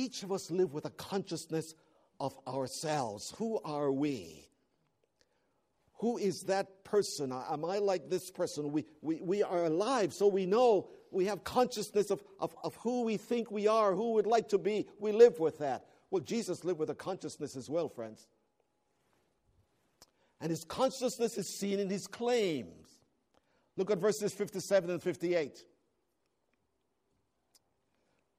Each 0.00 0.22
of 0.22 0.32
us 0.32 0.50
live 0.50 0.72
with 0.72 0.86
a 0.86 0.90
consciousness 0.90 1.74
of 2.18 2.34
ourselves. 2.48 3.34
Who 3.36 3.60
are 3.62 3.92
we? 3.92 4.48
Who 5.98 6.16
is 6.16 6.44
that 6.44 6.84
person? 6.84 7.30
Am 7.32 7.66
I 7.66 7.76
like 7.76 8.08
this 8.08 8.30
person? 8.30 8.72
We, 8.72 8.86
we, 9.02 9.20
we 9.20 9.42
are 9.42 9.66
alive, 9.66 10.14
so 10.14 10.26
we 10.26 10.46
know 10.46 10.88
we 11.10 11.26
have 11.26 11.44
consciousness 11.44 12.10
of, 12.10 12.22
of, 12.38 12.56
of 12.64 12.74
who 12.76 13.02
we 13.02 13.18
think 13.18 13.50
we 13.50 13.66
are, 13.66 13.94
who 13.94 14.14
we'd 14.14 14.24
like 14.24 14.48
to 14.48 14.58
be. 14.58 14.86
We 14.98 15.12
live 15.12 15.38
with 15.38 15.58
that. 15.58 15.84
Well, 16.10 16.22
Jesus 16.22 16.64
lived 16.64 16.78
with 16.78 16.88
a 16.88 16.94
consciousness 16.94 17.54
as 17.54 17.68
well, 17.68 17.90
friends. 17.90 18.26
And 20.40 20.48
his 20.48 20.64
consciousness 20.64 21.36
is 21.36 21.46
seen 21.46 21.78
in 21.78 21.90
his 21.90 22.06
claims. 22.06 22.88
Look 23.76 23.90
at 23.90 23.98
verses 23.98 24.32
57 24.32 24.88
and 24.88 25.02
58. 25.02 25.62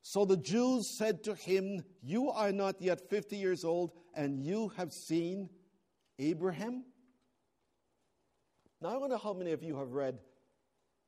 So 0.04 0.26
the 0.26 0.38
Jews 0.38 0.88
said 0.88 1.24
to 1.26 1.36
him, 1.36 1.84
You 2.02 2.32
are 2.32 2.52
not 2.52 2.82
yet 2.82 3.10
50 3.10 3.38
years 3.38 3.64
old, 3.64 3.92
and 4.16 4.40
you 4.40 4.72
have 4.78 4.92
seen 4.92 5.50
Abraham? 6.18 6.84
Now, 8.82 8.90
I 8.90 8.98
wonder 8.98 9.18
how 9.18 9.34
many 9.34 9.52
of 9.52 9.62
you 9.62 9.78
have 9.78 9.92
read 9.92 10.18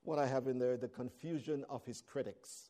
what 0.03 0.19
I 0.19 0.27
have 0.27 0.47
in 0.47 0.59
there 0.59 0.77
the 0.77 0.87
confusion 0.87 1.65
of 1.69 1.83
his 1.85 2.01
critics. 2.01 2.69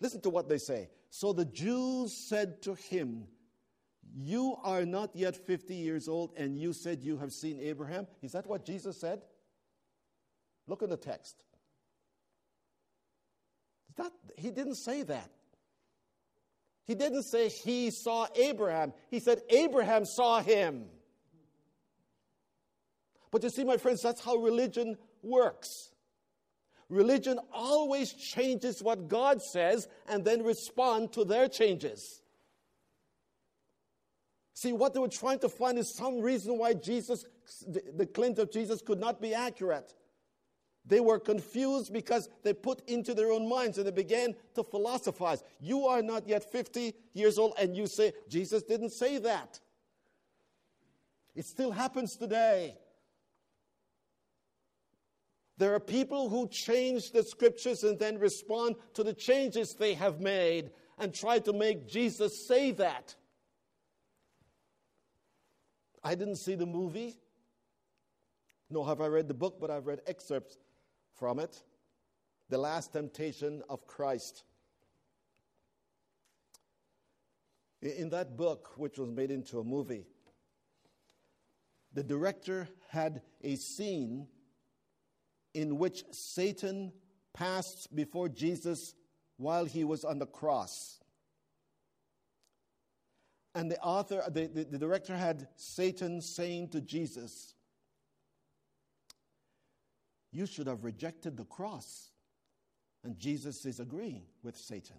Listen 0.00 0.20
to 0.22 0.30
what 0.30 0.48
they 0.48 0.58
say. 0.58 0.90
So 1.10 1.32
the 1.32 1.44
Jews 1.44 2.12
said 2.12 2.62
to 2.62 2.74
him, 2.74 3.24
You 4.14 4.56
are 4.62 4.84
not 4.84 5.10
yet 5.14 5.36
50 5.36 5.74
years 5.74 6.08
old, 6.08 6.32
and 6.36 6.58
you 6.58 6.72
said 6.72 7.02
you 7.02 7.18
have 7.18 7.32
seen 7.32 7.58
Abraham? 7.60 8.06
Is 8.22 8.32
that 8.32 8.46
what 8.46 8.64
Jesus 8.64 9.00
said? 9.00 9.22
Look 10.68 10.82
in 10.82 10.90
the 10.90 10.96
text. 10.96 11.44
That, 13.96 14.12
he 14.36 14.50
didn't 14.50 14.76
say 14.76 15.02
that. 15.02 15.30
He 16.84 16.94
didn't 16.94 17.22
say 17.24 17.48
he 17.48 17.90
saw 17.90 18.26
Abraham. 18.34 18.92
He 19.10 19.20
said 19.20 19.42
Abraham 19.48 20.04
saw 20.04 20.40
him. 20.40 20.86
But 23.30 23.42
you 23.42 23.50
see, 23.50 23.64
my 23.64 23.76
friends, 23.76 24.02
that's 24.02 24.22
how 24.22 24.36
religion 24.36 24.98
works. 25.22 25.90
Religion 26.88 27.38
always 27.52 28.12
changes 28.12 28.82
what 28.82 29.08
God 29.08 29.40
says 29.40 29.88
and 30.08 30.24
then 30.24 30.42
respond 30.42 31.12
to 31.14 31.24
their 31.24 31.48
changes. 31.48 32.20
See, 34.54 34.72
what 34.72 34.92
they 34.92 35.00
were 35.00 35.08
trying 35.08 35.38
to 35.38 35.48
find 35.48 35.78
is 35.78 35.94
some 35.94 36.20
reason 36.20 36.58
why 36.58 36.74
Jesus, 36.74 37.24
the 37.66 38.06
claims 38.06 38.38
of 38.38 38.52
Jesus 38.52 38.82
could 38.82 39.00
not 39.00 39.20
be 39.20 39.32
accurate. 39.32 39.94
They 40.84 41.00
were 41.00 41.20
confused 41.20 41.92
because 41.92 42.28
they 42.42 42.52
put 42.52 42.88
into 42.88 43.14
their 43.14 43.30
own 43.30 43.48
minds 43.48 43.78
and 43.78 43.86
they 43.86 43.92
began 43.92 44.34
to 44.54 44.64
philosophize. 44.64 45.42
You 45.60 45.86
are 45.86 46.02
not 46.02 46.26
yet 46.26 46.50
50 46.50 46.94
years 47.12 47.38
old, 47.38 47.54
and 47.58 47.76
you 47.76 47.86
say, 47.86 48.12
Jesus 48.28 48.62
didn't 48.64 48.90
say 48.90 49.18
that. 49.18 49.60
It 51.34 51.46
still 51.46 51.70
happens 51.70 52.16
today. 52.16 52.76
There 55.56 55.74
are 55.74 55.80
people 55.80 56.28
who 56.28 56.48
change 56.48 57.12
the 57.12 57.22
scriptures 57.22 57.84
and 57.84 57.98
then 57.98 58.18
respond 58.18 58.74
to 58.94 59.04
the 59.04 59.14
changes 59.14 59.74
they 59.74 59.94
have 59.94 60.20
made 60.20 60.70
and 60.98 61.14
try 61.14 61.38
to 61.40 61.52
make 61.52 61.88
Jesus 61.88 62.46
say 62.48 62.72
that. 62.72 63.14
I 66.02 66.16
didn't 66.16 66.36
see 66.36 66.56
the 66.56 66.66
movie, 66.66 67.20
nor 68.68 68.84
have 68.88 69.00
I 69.00 69.06
read 69.06 69.28
the 69.28 69.34
book, 69.34 69.58
but 69.60 69.70
I've 69.70 69.86
read 69.86 70.00
excerpts 70.08 70.58
from 71.22 71.38
it 71.38 71.62
The 72.48 72.58
Last 72.58 72.94
Temptation 72.94 73.62
of 73.68 73.86
Christ. 73.86 74.42
In 77.80 78.08
that 78.08 78.36
book, 78.36 78.72
which 78.76 78.98
was 78.98 79.08
made 79.08 79.30
into 79.30 79.60
a 79.60 79.64
movie, 79.64 80.04
the 81.92 82.02
director 82.02 82.68
had 82.88 83.22
a 83.40 83.54
scene 83.54 84.26
in 85.54 85.78
which 85.78 86.02
Satan 86.10 86.92
passed 87.32 87.94
before 87.94 88.28
Jesus 88.28 88.96
while 89.36 89.64
he 89.64 89.84
was 89.84 90.04
on 90.04 90.18
the 90.18 90.26
cross. 90.26 90.98
And 93.54 93.70
the 93.70 93.78
author, 93.78 94.24
the, 94.26 94.48
the, 94.48 94.64
the 94.64 94.78
director 94.78 95.16
had 95.16 95.46
Satan 95.54 96.20
saying 96.20 96.70
to 96.70 96.80
Jesus, 96.80 97.54
you 100.32 100.46
should 100.46 100.66
have 100.66 100.82
rejected 100.82 101.36
the 101.36 101.44
cross. 101.44 102.10
And 103.04 103.18
Jesus 103.18 103.64
is 103.66 103.80
agreeing 103.80 104.24
with 104.42 104.56
Satan. 104.56 104.96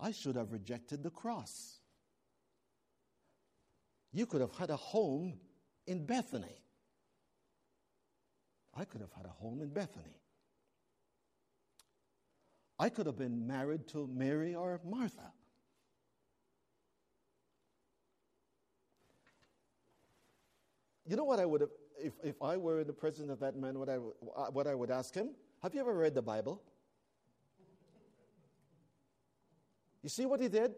I 0.00 0.12
should 0.12 0.36
have 0.36 0.52
rejected 0.52 1.02
the 1.02 1.10
cross. 1.10 1.78
You 4.12 4.26
could 4.26 4.40
have 4.40 4.52
had 4.52 4.70
a 4.70 4.76
home 4.76 5.34
in 5.86 6.06
Bethany. 6.06 6.62
I 8.74 8.84
could 8.84 9.00
have 9.00 9.12
had 9.12 9.26
a 9.26 9.30
home 9.30 9.60
in 9.60 9.68
Bethany. 9.68 10.20
I 12.78 12.88
could 12.88 13.06
have 13.06 13.18
been 13.18 13.46
married 13.46 13.86
to 13.88 14.08
Mary 14.12 14.54
or 14.54 14.80
Martha. 14.84 15.32
You 21.06 21.16
know 21.16 21.24
what 21.24 21.38
I 21.38 21.44
would 21.44 21.60
have 21.60 21.70
if, 21.98 22.12
if 22.22 22.42
I 22.42 22.56
were 22.56 22.80
in 22.80 22.86
the 22.86 22.92
presence 22.92 23.30
of 23.30 23.40
that 23.40 23.56
man, 23.56 23.78
what 23.78 23.88
I, 23.88 23.96
what 23.96 24.66
I 24.66 24.74
would 24.74 24.90
ask 24.90 25.14
him, 25.14 25.30
have 25.62 25.74
you 25.74 25.80
ever 25.80 25.94
read 25.94 26.14
the 26.14 26.22
Bible? 26.22 26.62
You 30.02 30.08
see 30.08 30.26
what 30.26 30.40
he 30.40 30.48
did? 30.48 30.74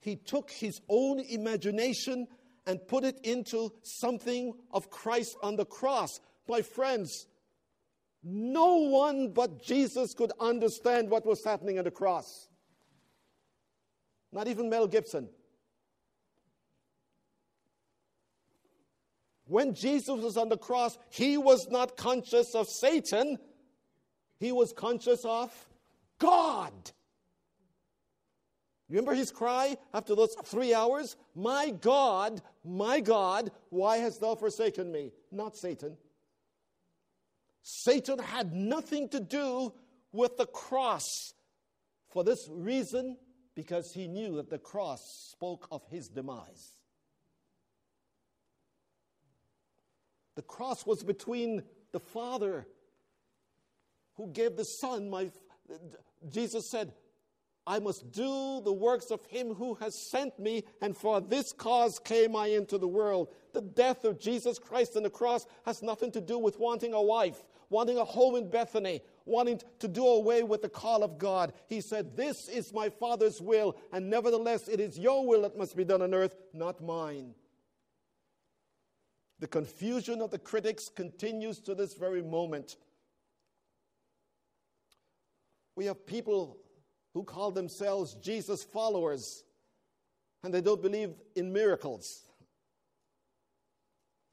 He 0.00 0.16
took 0.16 0.50
his 0.50 0.80
own 0.88 1.20
imagination 1.20 2.26
and 2.66 2.86
put 2.88 3.04
it 3.04 3.20
into 3.24 3.72
something 3.82 4.54
of 4.72 4.90
Christ 4.90 5.36
on 5.42 5.56
the 5.56 5.66
cross. 5.66 6.20
My 6.48 6.62
friends, 6.62 7.26
no 8.22 8.76
one 8.76 9.32
but 9.32 9.62
Jesus 9.62 10.14
could 10.14 10.32
understand 10.40 11.10
what 11.10 11.26
was 11.26 11.44
happening 11.44 11.78
on 11.78 11.84
the 11.84 11.90
cross. 11.90 12.48
Not 14.32 14.48
even 14.48 14.70
Mel 14.70 14.86
Gibson. 14.86 15.28
When 19.50 19.74
Jesus 19.74 20.20
was 20.20 20.36
on 20.36 20.48
the 20.48 20.56
cross, 20.56 20.96
he 21.08 21.36
was 21.36 21.66
not 21.70 21.96
conscious 21.96 22.54
of 22.54 22.68
Satan, 22.68 23.36
he 24.38 24.52
was 24.52 24.72
conscious 24.72 25.24
of 25.24 25.52
God. 26.20 26.72
Remember 28.88 29.12
his 29.12 29.32
cry 29.32 29.76
after 29.92 30.14
those 30.14 30.36
three 30.44 30.72
hours? 30.72 31.16
My 31.34 31.70
God, 31.70 32.40
my 32.64 33.00
God, 33.00 33.50
why 33.70 33.96
hast 33.96 34.20
thou 34.20 34.36
forsaken 34.36 34.92
me? 34.92 35.10
Not 35.32 35.56
Satan. 35.56 35.96
Satan 37.62 38.20
had 38.20 38.54
nothing 38.54 39.08
to 39.08 39.18
do 39.18 39.72
with 40.12 40.36
the 40.36 40.46
cross. 40.46 41.34
For 42.10 42.22
this 42.22 42.48
reason, 42.48 43.16
because 43.56 43.92
he 43.92 44.06
knew 44.06 44.36
that 44.36 44.48
the 44.48 44.58
cross 44.58 45.32
spoke 45.32 45.66
of 45.72 45.82
his 45.88 46.08
demise. 46.08 46.79
The 50.40 50.46
cross 50.46 50.86
was 50.86 51.02
between 51.02 51.64
the 51.92 52.00
Father 52.00 52.66
who 54.14 54.28
gave 54.28 54.56
the 54.56 54.64
Son. 54.64 55.10
My, 55.10 55.30
Jesus 56.30 56.70
said, 56.70 56.94
I 57.66 57.78
must 57.78 58.10
do 58.10 58.62
the 58.64 58.72
works 58.72 59.10
of 59.10 59.22
him 59.26 59.52
who 59.52 59.74
has 59.74 59.94
sent 60.10 60.38
me, 60.38 60.64
and 60.80 60.96
for 60.96 61.20
this 61.20 61.52
cause 61.52 61.98
came 61.98 62.34
I 62.34 62.46
into 62.46 62.78
the 62.78 62.88
world. 62.88 63.28
The 63.52 63.60
death 63.60 64.06
of 64.06 64.18
Jesus 64.18 64.58
Christ 64.58 64.96
on 64.96 65.02
the 65.02 65.10
cross 65.10 65.44
has 65.66 65.82
nothing 65.82 66.10
to 66.12 66.22
do 66.22 66.38
with 66.38 66.58
wanting 66.58 66.94
a 66.94 67.02
wife, 67.02 67.44
wanting 67.68 67.98
a 67.98 68.04
home 68.06 68.36
in 68.36 68.48
Bethany, 68.48 69.02
wanting 69.26 69.60
to 69.80 69.88
do 69.88 70.06
away 70.06 70.42
with 70.42 70.62
the 70.62 70.70
call 70.70 71.04
of 71.04 71.18
God. 71.18 71.52
He 71.66 71.82
said, 71.82 72.16
This 72.16 72.48
is 72.48 72.72
my 72.72 72.88
Father's 72.88 73.42
will, 73.42 73.76
and 73.92 74.08
nevertheless 74.08 74.68
it 74.68 74.80
is 74.80 74.98
your 74.98 75.26
will 75.26 75.42
that 75.42 75.58
must 75.58 75.76
be 75.76 75.84
done 75.84 76.00
on 76.00 76.14
earth, 76.14 76.34
not 76.54 76.82
mine. 76.82 77.34
The 79.40 79.48
confusion 79.48 80.20
of 80.20 80.30
the 80.30 80.38
critics 80.38 80.90
continues 80.94 81.60
to 81.60 81.74
this 81.74 81.94
very 81.94 82.22
moment. 82.22 82.76
We 85.76 85.86
have 85.86 86.06
people 86.06 86.58
who 87.14 87.24
call 87.24 87.50
themselves 87.50 88.14
Jesus 88.16 88.62
followers 88.62 89.42
and 90.44 90.52
they 90.52 90.60
don't 90.60 90.82
believe 90.82 91.14
in 91.34 91.52
miracles. 91.52 92.22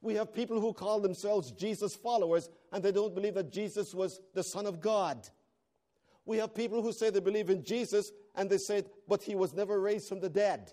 We 0.02 0.14
have 0.14 0.32
people 0.32 0.60
who 0.60 0.74
call 0.74 1.00
themselves 1.00 1.52
Jesus 1.52 1.94
followers 1.94 2.50
and 2.70 2.82
they 2.82 2.92
don't 2.92 3.14
believe 3.14 3.34
that 3.34 3.50
Jesus 3.50 3.94
was 3.94 4.20
the 4.34 4.42
Son 4.44 4.66
of 4.66 4.80
God. 4.80 5.26
We 6.26 6.36
have 6.36 6.54
people 6.54 6.82
who 6.82 6.92
say 6.92 7.08
they 7.08 7.20
believe 7.20 7.48
in 7.48 7.64
Jesus 7.64 8.12
and 8.34 8.50
they 8.50 8.58
say, 8.58 8.84
but 9.08 9.22
he 9.22 9.34
was 9.34 9.54
never 9.54 9.80
raised 9.80 10.08
from 10.08 10.20
the 10.20 10.28
dead. 10.28 10.72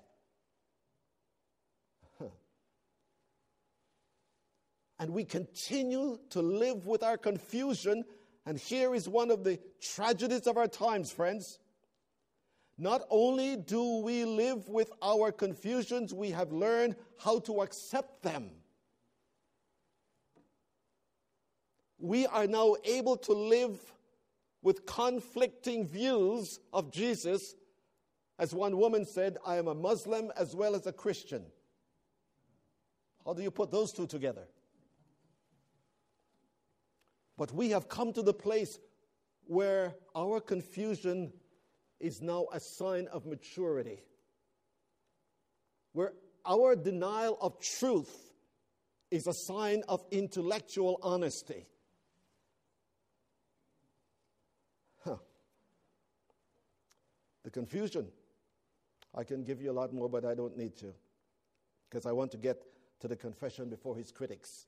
And 5.00 5.12
we 5.12 5.26
continue 5.26 6.20
to 6.30 6.42
live 6.42 6.86
with 6.86 7.04
our 7.04 7.18
confusion. 7.18 8.06
And 8.46 8.58
here 8.58 8.96
is 8.96 9.10
one 9.10 9.30
of 9.30 9.44
the 9.44 9.60
tragedies 9.82 10.48
of 10.48 10.58
our 10.58 10.68
times, 10.68 11.12
friends. 11.12 11.60
Not 12.78 13.04
only 13.10 13.56
do 13.56 14.02
we 14.02 14.26
live 14.26 14.68
with 14.68 14.92
our 15.02 15.32
confusions, 15.32 16.14
we 16.14 16.32
have 16.32 16.52
learned 16.52 16.96
how 17.18 17.40
to 17.40 17.62
accept 17.62 18.22
them. 18.22 18.52
We 21.98 22.28
are 22.28 22.48
now 22.48 22.76
able 22.84 23.18
to 23.18 23.34
live 23.34 23.80
with 24.62 24.86
conflicting 24.86 25.88
views 25.88 26.60
of 26.74 26.92
Jesus. 26.92 27.56
As 28.38 28.54
one 28.54 28.78
woman 28.78 29.06
said, 29.06 29.38
I 29.46 29.56
am 29.56 29.68
a 29.68 29.76
Muslim 29.76 30.32
as 30.36 30.56
well 30.56 30.76
as 30.76 30.86
a 30.86 30.92
Christian. 30.92 31.46
How 33.26 33.34
do 33.34 33.42
you 33.42 33.52
put 33.52 33.72
those 33.72 33.94
two 33.94 34.08
together? 34.08 34.48
But 37.38 37.52
we 37.52 37.70
have 37.70 37.90
come 37.90 38.14
to 38.14 38.22
the 38.22 38.34
place 38.34 38.80
where 39.46 39.96
our 40.16 40.40
confusion 40.40 41.34
is 42.00 42.22
now 42.22 42.48
a 42.52 42.60
sign 42.60 43.08
of 43.08 43.26
maturity. 43.26 44.04
Where 45.94 46.14
our 46.46 46.76
denial 46.76 47.38
of 47.42 47.60
truth 47.60 48.34
is 49.12 49.28
a 49.28 49.34
sign 49.34 49.84
of 49.88 50.04
intellectual 50.12 51.00
honesty. 51.02 51.68
Huh. 55.04 55.18
The 57.44 57.52
confusion. 57.52 58.08
I 59.14 59.24
can 59.24 59.44
give 59.44 59.62
you 59.62 59.72
a 59.72 59.74
lot 59.74 59.94
more, 59.94 60.10
but 60.10 60.26
I 60.26 60.36
don't 60.36 60.58
need 60.58 60.76
to. 60.78 60.94
Because 61.90 62.06
I 62.06 62.12
want 62.12 62.32
to 62.32 62.38
get 62.38 62.62
to 63.00 63.08
the 63.08 63.16
confession 63.16 63.70
before 63.70 63.96
his 63.96 64.12
critics. 64.12 64.68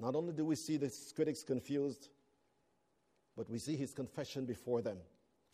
Not 0.00 0.16
only 0.16 0.32
do 0.32 0.44
we 0.44 0.56
see 0.56 0.76
the 0.76 0.92
critics 1.14 1.42
confused, 1.42 2.08
but 3.36 3.50
we 3.50 3.58
see 3.58 3.76
his 3.76 3.92
confession 3.92 4.46
before 4.46 4.80
them. 4.80 4.98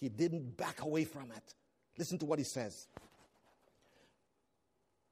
He 0.00 0.08
didn't 0.08 0.56
back 0.56 0.82
away 0.82 1.04
from 1.04 1.32
it. 1.36 1.54
Listen 1.98 2.18
to 2.18 2.26
what 2.26 2.38
he 2.38 2.44
says. 2.44 2.86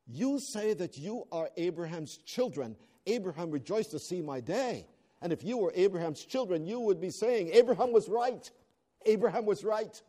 You 0.06 0.38
say 0.38 0.74
that 0.74 0.98
you 0.98 1.26
are 1.32 1.48
Abraham's 1.56 2.18
children. 2.18 2.76
Abraham 3.06 3.50
rejoiced 3.50 3.90
to 3.92 3.98
see 3.98 4.20
my 4.20 4.40
day. 4.40 4.86
And 5.22 5.32
if 5.32 5.42
you 5.42 5.56
were 5.56 5.72
Abraham's 5.74 6.24
children, 6.24 6.66
you 6.66 6.78
would 6.80 7.00
be 7.00 7.10
saying, 7.10 7.48
Abraham 7.52 7.92
was 7.92 8.08
right. 8.08 8.48
Abraham 9.06 9.46
was 9.46 9.64
right. 9.64 10.00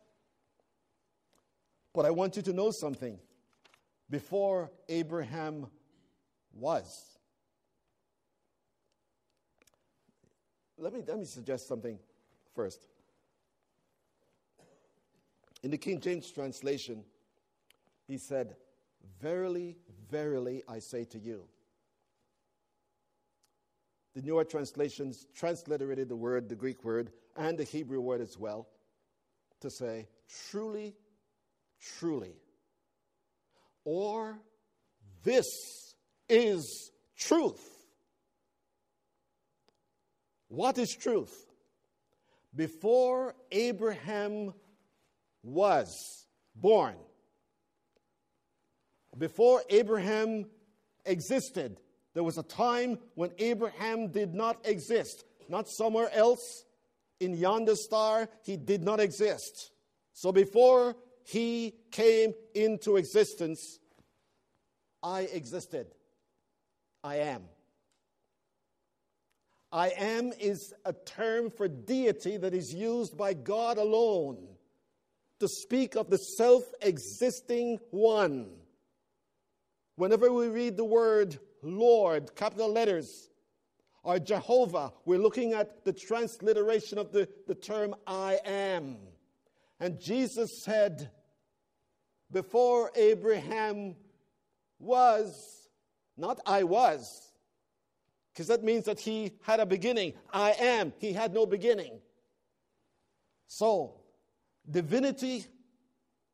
But 1.94 2.04
I 2.04 2.10
want 2.10 2.36
you 2.36 2.42
to 2.42 2.52
know 2.52 2.70
something. 2.70 3.18
Before 4.10 4.70
Abraham 4.88 5.66
was, 6.52 7.15
let 10.78 10.92
me, 10.92 11.02
let 11.06 11.18
me 11.18 11.24
suggest 11.24 11.68
something 11.68 11.98
first. 12.54 12.86
In 15.62 15.70
the 15.70 15.78
King 15.78 16.00
James 16.00 16.30
translation, 16.30 17.04
he 18.06 18.18
said, 18.18 18.56
Verily, 19.20 19.76
verily, 20.10 20.62
I 20.68 20.78
say 20.78 21.04
to 21.04 21.18
you. 21.18 21.44
The 24.14 24.22
newer 24.22 24.44
translations 24.44 25.26
transliterated 25.34 26.08
the 26.08 26.16
word, 26.16 26.48
the 26.48 26.54
Greek 26.54 26.84
word, 26.84 27.10
and 27.36 27.58
the 27.58 27.64
Hebrew 27.64 28.00
word 28.00 28.20
as 28.20 28.38
well, 28.38 28.66
to 29.60 29.70
say, 29.70 30.08
truly, 30.50 30.94
truly. 31.98 32.36
Or, 33.84 34.38
this 35.22 35.46
is 36.28 36.90
truth. 37.16 37.75
What 40.48 40.78
is 40.78 40.94
truth? 40.94 41.46
Before 42.54 43.34
Abraham 43.50 44.54
was 45.42 46.26
born, 46.54 46.96
before 49.18 49.62
Abraham 49.70 50.46
existed, 51.04 51.80
there 52.14 52.22
was 52.22 52.38
a 52.38 52.42
time 52.42 52.98
when 53.14 53.30
Abraham 53.38 54.08
did 54.08 54.34
not 54.34 54.66
exist. 54.66 55.24
Not 55.48 55.68
somewhere 55.68 56.10
else 56.12 56.64
in 57.20 57.34
yonder 57.34 57.76
star, 57.76 58.28
he 58.42 58.56
did 58.56 58.82
not 58.82 59.00
exist. 59.00 59.70
So 60.12 60.32
before 60.32 60.96
he 61.24 61.74
came 61.90 62.32
into 62.54 62.96
existence, 62.96 63.78
I 65.02 65.22
existed. 65.22 65.86
I 67.02 67.16
am. 67.16 67.42
I 69.76 69.88
am 69.88 70.32
is 70.40 70.72
a 70.86 70.94
term 70.94 71.50
for 71.50 71.68
deity 71.68 72.38
that 72.38 72.54
is 72.54 72.72
used 72.72 73.14
by 73.14 73.34
God 73.34 73.76
alone 73.76 74.38
to 75.38 75.48
speak 75.48 75.96
of 75.96 76.08
the 76.08 76.16
self 76.16 76.64
existing 76.80 77.80
one. 77.90 78.48
Whenever 79.96 80.32
we 80.32 80.48
read 80.48 80.78
the 80.78 80.84
word 80.84 81.38
Lord, 81.62 82.34
capital 82.34 82.72
letters, 82.72 83.28
or 84.02 84.18
Jehovah, 84.18 84.94
we're 85.04 85.18
looking 85.18 85.52
at 85.52 85.84
the 85.84 85.92
transliteration 85.92 86.96
of 86.96 87.12
the, 87.12 87.28
the 87.46 87.54
term 87.54 87.94
I 88.06 88.38
am. 88.46 88.96
And 89.78 90.00
Jesus 90.00 90.64
said, 90.64 91.10
Before 92.32 92.90
Abraham 92.96 93.96
was, 94.78 95.68
not 96.16 96.40
I 96.46 96.62
was, 96.62 97.25
because 98.36 98.48
that 98.48 98.62
means 98.62 98.84
that 98.84 99.00
he 99.00 99.32
had 99.40 99.60
a 99.60 99.66
beginning. 99.66 100.12
I 100.30 100.52
am. 100.60 100.92
He 100.98 101.14
had 101.14 101.32
no 101.32 101.46
beginning. 101.46 102.00
So, 103.46 103.94
divinity 104.70 105.46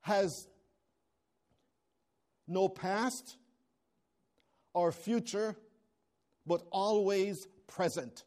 has 0.01 0.49
no 2.49 2.69
past 2.69 3.37
or 4.75 4.91
future, 4.91 5.55
but 6.45 6.65
always 6.73 7.47
present. 7.69 8.25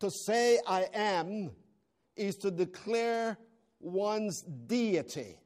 To 0.00 0.10
say 0.10 0.58
I 0.66 0.86
am 0.92 1.52
is 2.14 2.36
to 2.38 2.50
declare 2.50 3.38
one's 3.78 4.42
deity. 4.42 5.38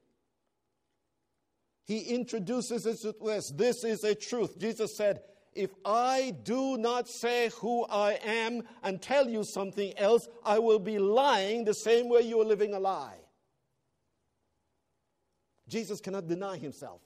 He 1.84 2.00
introduces 2.00 2.86
it 2.86 3.14
with 3.20 3.24
this 3.24 3.52
this 3.52 3.84
is 3.84 4.02
a 4.02 4.16
truth. 4.16 4.58
Jesus 4.58 4.96
said, 4.96 5.20
If 5.54 5.70
I 5.84 6.34
do 6.42 6.76
not 6.76 7.08
say 7.08 7.50
who 7.60 7.84
I 7.84 8.18
am 8.24 8.62
and 8.82 9.00
tell 9.00 9.28
you 9.28 9.44
something 9.44 9.96
else, 9.96 10.28
I 10.44 10.58
will 10.58 10.80
be 10.80 10.98
lying 10.98 11.64
the 11.64 11.74
same 11.74 12.08
way 12.08 12.22
you 12.22 12.40
are 12.40 12.44
living 12.44 12.74
a 12.74 12.80
lie. 12.80 13.18
Jesus 15.68 16.00
cannot 16.00 16.26
deny 16.26 16.56
himself. 16.56 17.00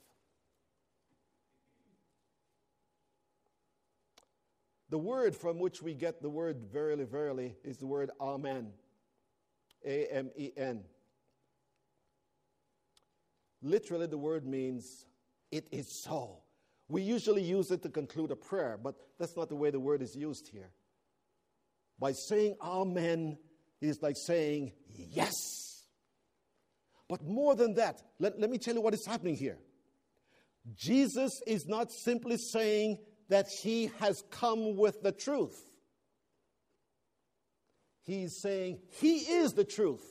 The 4.90 4.99
word 4.99 5.36
from 5.36 5.59
which 5.59 5.82
we 5.82 5.92
get 5.92 6.22
the 6.22 6.30
word 6.30 6.64
verily, 6.72 7.05
verily 7.05 7.57
is 7.62 7.76
the 7.76 7.86
word 7.86 8.11
Amen. 8.20 8.72
A 9.84 10.07
M 10.07 10.30
E 10.36 10.51
N. 10.57 10.82
Literally, 13.62 14.07
the 14.07 14.18
word 14.18 14.46
means 14.46 15.05
it 15.51 15.66
is 15.70 15.88
so. 15.88 16.38
We 16.89 17.03
usually 17.03 17.43
use 17.43 17.70
it 17.70 17.82
to 17.82 17.91
conclude 17.91 18.30
a 18.30 18.36
prayer, 18.36 18.78
but 18.82 18.95
that's 19.18 19.36
not 19.36 19.49
the 19.49 19.57
way 19.57 19.70
the 19.70 19.80
word 19.80 20.01
is 20.01 20.16
used 20.16 20.49
here. 20.49 20.70
By 21.99 22.12
saying 22.12 22.57
Amen 22.62 23.39
is 23.80 24.01
like 24.03 24.16
saying 24.16 24.72
yes. 24.97 25.34
But 27.09 27.24
more 27.24 27.55
than 27.55 27.74
that, 27.74 28.03
let, 28.18 28.39
let 28.39 28.51
me 28.51 28.59
tell 28.59 28.74
you 28.74 28.80
what 28.80 28.95
is 28.95 29.07
happening 29.07 29.36
here. 29.36 29.59
Jesus 30.74 31.41
is 31.47 31.66
not 31.66 31.91
simply 31.93 32.36
saying 32.36 32.99
that 33.28 33.49
he 33.49 33.91
has 33.99 34.22
come 34.30 34.76
with 34.76 35.03
the 35.03 35.12
truth. 35.12 35.57
He's 38.03 38.41
saying 38.41 38.78
he 39.01 39.16
is 39.18 39.53
the 39.53 39.64
truth. 39.64 40.05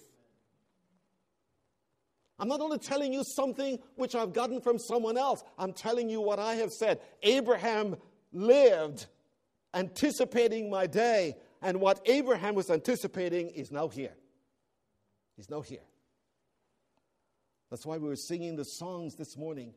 I'm 2.39 2.47
not 2.47 2.61
only 2.61 2.77
telling 2.77 3.13
you 3.13 3.23
something 3.23 3.79
which 3.95 4.13
I've 4.13 4.33
gotten 4.33 4.61
from 4.61 4.77
someone 4.77 5.17
else, 5.17 5.43
I'm 5.57 5.73
telling 5.73 6.09
you 6.09 6.21
what 6.21 6.39
I 6.39 6.55
have 6.55 6.71
said. 6.71 6.99
Abraham 7.23 7.95
lived 8.31 9.07
anticipating 9.73 10.69
my 10.69 10.87
day, 10.87 11.35
and 11.61 11.79
what 11.79 11.99
Abraham 12.05 12.55
was 12.55 12.69
anticipating 12.69 13.49
is 13.49 13.71
now 13.71 13.87
here. 13.87 14.13
He's 15.35 15.49
now 15.49 15.61
here. 15.61 15.83
That's 17.69 17.85
why 17.85 17.97
we 17.97 18.07
were 18.07 18.15
singing 18.15 18.55
the 18.55 18.65
songs 18.65 19.15
this 19.15 19.35
morning 19.35 19.73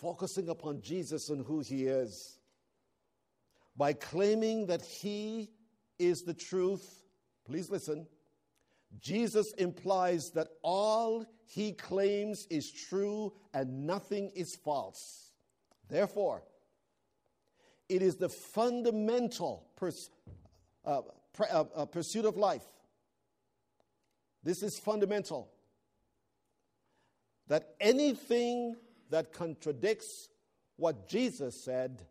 focusing 0.00 0.48
upon 0.48 0.80
Jesus 0.80 1.28
and 1.28 1.44
who 1.44 1.60
he 1.60 1.84
is. 1.84 2.38
By 3.76 3.92
claiming 3.92 4.66
that 4.66 4.82
he 4.82 5.50
is 5.98 6.22
the 6.22 6.34
truth, 6.34 7.02
please 7.46 7.70
listen, 7.70 8.06
Jesus 8.98 9.52
implies 9.52 10.30
that 10.30 10.48
all 10.62 11.24
he 11.46 11.72
claims 11.72 12.46
is 12.50 12.70
true 12.70 13.32
and 13.54 13.86
nothing 13.86 14.30
is 14.34 14.56
false. 14.56 15.30
Therefore, 15.88 16.42
it 17.88 18.02
is 18.02 18.16
the 18.16 18.28
fundamental 18.28 19.66
pers- 19.76 20.10
uh, 20.84 21.02
pr- 21.32 21.44
uh, 21.50 21.64
uh, 21.74 21.86
pursuit 21.86 22.24
of 22.24 22.36
life. 22.36 22.64
This 24.42 24.62
is 24.62 24.78
fundamental. 24.78 25.50
That 27.48 27.74
anything 27.80 28.76
that 29.10 29.32
contradicts 29.32 30.28
what 30.76 31.08
Jesus 31.08 31.64
said 31.64 32.06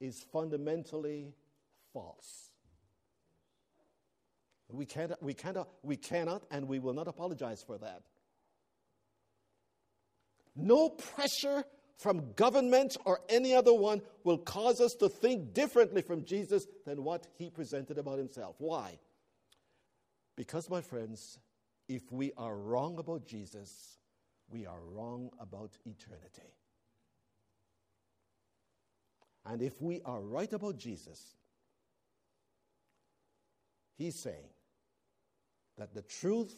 is 0.00 0.24
fundamentally 0.32 1.34
false. 1.92 2.49
We 4.72 4.86
cannot, 4.86 5.22
we, 5.22 5.34
cannot, 5.34 5.68
we 5.82 5.96
cannot 5.96 6.44
and 6.50 6.68
we 6.68 6.78
will 6.78 6.94
not 6.94 7.08
apologize 7.08 7.62
for 7.62 7.78
that. 7.78 8.02
No 10.56 10.90
pressure 10.90 11.64
from 11.96 12.32
government 12.32 12.96
or 13.04 13.20
any 13.28 13.54
other 13.54 13.74
one 13.74 14.00
will 14.24 14.38
cause 14.38 14.80
us 14.80 14.94
to 14.94 15.08
think 15.08 15.52
differently 15.52 16.02
from 16.02 16.24
Jesus 16.24 16.66
than 16.86 17.04
what 17.04 17.26
he 17.36 17.50
presented 17.50 17.98
about 17.98 18.18
himself. 18.18 18.56
Why? 18.58 18.98
Because, 20.36 20.70
my 20.70 20.80
friends, 20.80 21.38
if 21.88 22.10
we 22.10 22.32
are 22.38 22.56
wrong 22.56 22.98
about 22.98 23.26
Jesus, 23.26 23.98
we 24.48 24.64
are 24.64 24.80
wrong 24.80 25.30
about 25.38 25.76
eternity. 25.84 26.54
And 29.44 29.62
if 29.62 29.80
we 29.80 30.00
are 30.04 30.20
right 30.20 30.52
about 30.52 30.78
Jesus, 30.78 31.34
he's 33.98 34.18
saying 34.18 34.48
that 35.80 35.94
the 35.94 36.02
truth 36.02 36.54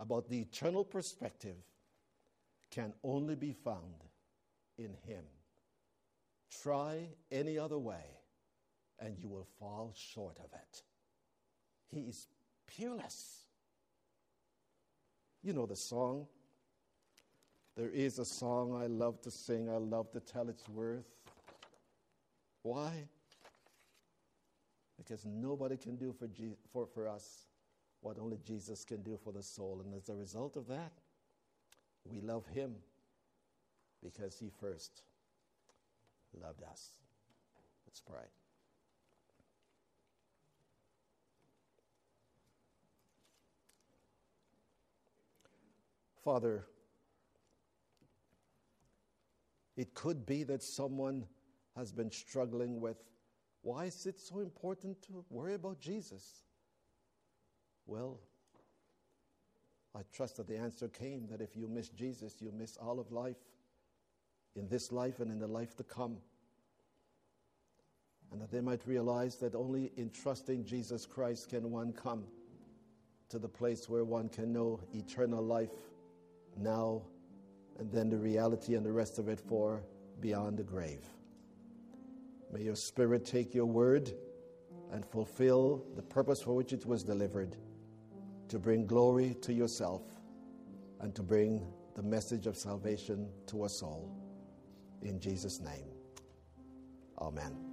about 0.00 0.30
the 0.30 0.40
eternal 0.40 0.82
perspective 0.82 1.56
can 2.70 2.94
only 3.04 3.34
be 3.34 3.52
found 3.52 4.02
in 4.78 4.94
him. 5.06 5.24
Try 6.62 7.08
any 7.30 7.58
other 7.58 7.78
way, 7.78 8.04
and 8.98 9.18
you 9.18 9.28
will 9.28 9.46
fall 9.58 9.92
short 9.94 10.38
of 10.38 10.50
it. 10.54 10.82
He 11.88 12.00
is 12.00 12.28
peerless. 12.66 13.42
You 15.42 15.52
know 15.52 15.66
the 15.66 15.76
song, 15.76 16.26
there 17.76 17.90
is 17.90 18.18
a 18.18 18.24
song 18.24 18.80
I 18.82 18.86
love 18.86 19.20
to 19.22 19.30
sing, 19.30 19.68
I 19.68 19.76
love 19.76 20.10
to 20.12 20.20
tell 20.20 20.48
its 20.48 20.66
worth. 20.66 21.04
Why? 22.62 23.06
Because 24.96 25.26
nobody 25.26 25.76
can 25.76 25.96
do 25.96 26.14
for, 26.18 26.26
Je- 26.26 26.56
for, 26.72 26.86
for 26.86 27.06
us 27.06 27.46
what 28.00 28.18
only 28.18 28.38
Jesus 28.46 28.84
can 28.84 29.02
do 29.02 29.18
for 29.22 29.32
the 29.32 29.42
soul. 29.42 29.82
And 29.84 29.94
as 29.94 30.08
a 30.08 30.14
result 30.14 30.56
of 30.56 30.66
that, 30.68 30.92
we 32.04 32.20
love 32.20 32.46
him 32.46 32.74
because 34.02 34.38
he 34.38 34.50
first 34.60 35.02
loved 36.40 36.62
us. 36.62 36.90
Let's 37.86 38.00
pray. 38.00 38.26
Father, 46.24 46.66
it 49.76 49.94
could 49.94 50.26
be 50.26 50.42
that 50.42 50.62
someone 50.62 51.24
has 51.76 51.92
been 51.92 52.10
struggling 52.10 52.80
with 52.80 52.96
why 53.62 53.84
is 53.84 54.06
it 54.06 54.20
so 54.20 54.40
important 54.40 55.00
to 55.02 55.24
worry 55.30 55.54
about 55.54 55.80
Jesus? 55.80 56.45
Well, 57.86 58.18
I 59.94 60.00
trust 60.12 60.36
that 60.36 60.48
the 60.48 60.58
answer 60.58 60.88
came 60.88 61.26
that 61.28 61.40
if 61.40 61.56
you 61.56 61.68
miss 61.68 61.88
Jesus, 61.88 62.34
you 62.40 62.52
miss 62.52 62.76
all 62.76 62.98
of 62.98 63.12
life 63.12 63.36
in 64.54 64.68
this 64.68 64.92
life 64.92 65.20
and 65.20 65.30
in 65.30 65.38
the 65.38 65.46
life 65.46 65.76
to 65.76 65.84
come. 65.84 66.18
And 68.32 68.40
that 68.42 68.50
they 68.50 68.60
might 68.60 68.86
realize 68.86 69.36
that 69.36 69.54
only 69.54 69.92
in 69.96 70.10
trusting 70.10 70.64
Jesus 70.64 71.06
Christ 71.06 71.48
can 71.48 71.70
one 71.70 71.92
come 71.92 72.24
to 73.28 73.38
the 73.38 73.48
place 73.48 73.88
where 73.88 74.04
one 74.04 74.28
can 74.28 74.52
know 74.52 74.80
eternal 74.92 75.42
life 75.42 75.70
now 76.58 77.02
and 77.78 77.90
then 77.92 78.10
the 78.10 78.18
reality 78.18 78.74
and 78.74 78.84
the 78.84 78.92
rest 78.92 79.18
of 79.18 79.28
it 79.28 79.40
for 79.40 79.82
beyond 80.20 80.58
the 80.58 80.62
grave. 80.62 81.06
May 82.52 82.62
your 82.62 82.76
Spirit 82.76 83.24
take 83.24 83.54
your 83.54 83.66
word 83.66 84.12
and 84.92 85.04
fulfill 85.04 85.84
the 85.94 86.02
purpose 86.02 86.42
for 86.42 86.54
which 86.54 86.72
it 86.72 86.84
was 86.84 87.02
delivered 87.02 87.56
to 88.48 88.58
bring 88.58 88.86
glory 88.86 89.34
to 89.42 89.52
yourself 89.52 90.02
and 91.00 91.14
to 91.14 91.22
bring 91.22 91.66
the 91.94 92.02
message 92.02 92.46
of 92.46 92.56
salvation 92.56 93.28
to 93.46 93.62
us 93.62 93.82
all. 93.82 94.14
In 95.02 95.20
Jesus' 95.20 95.60
name, 95.60 95.88
amen. 97.18 97.65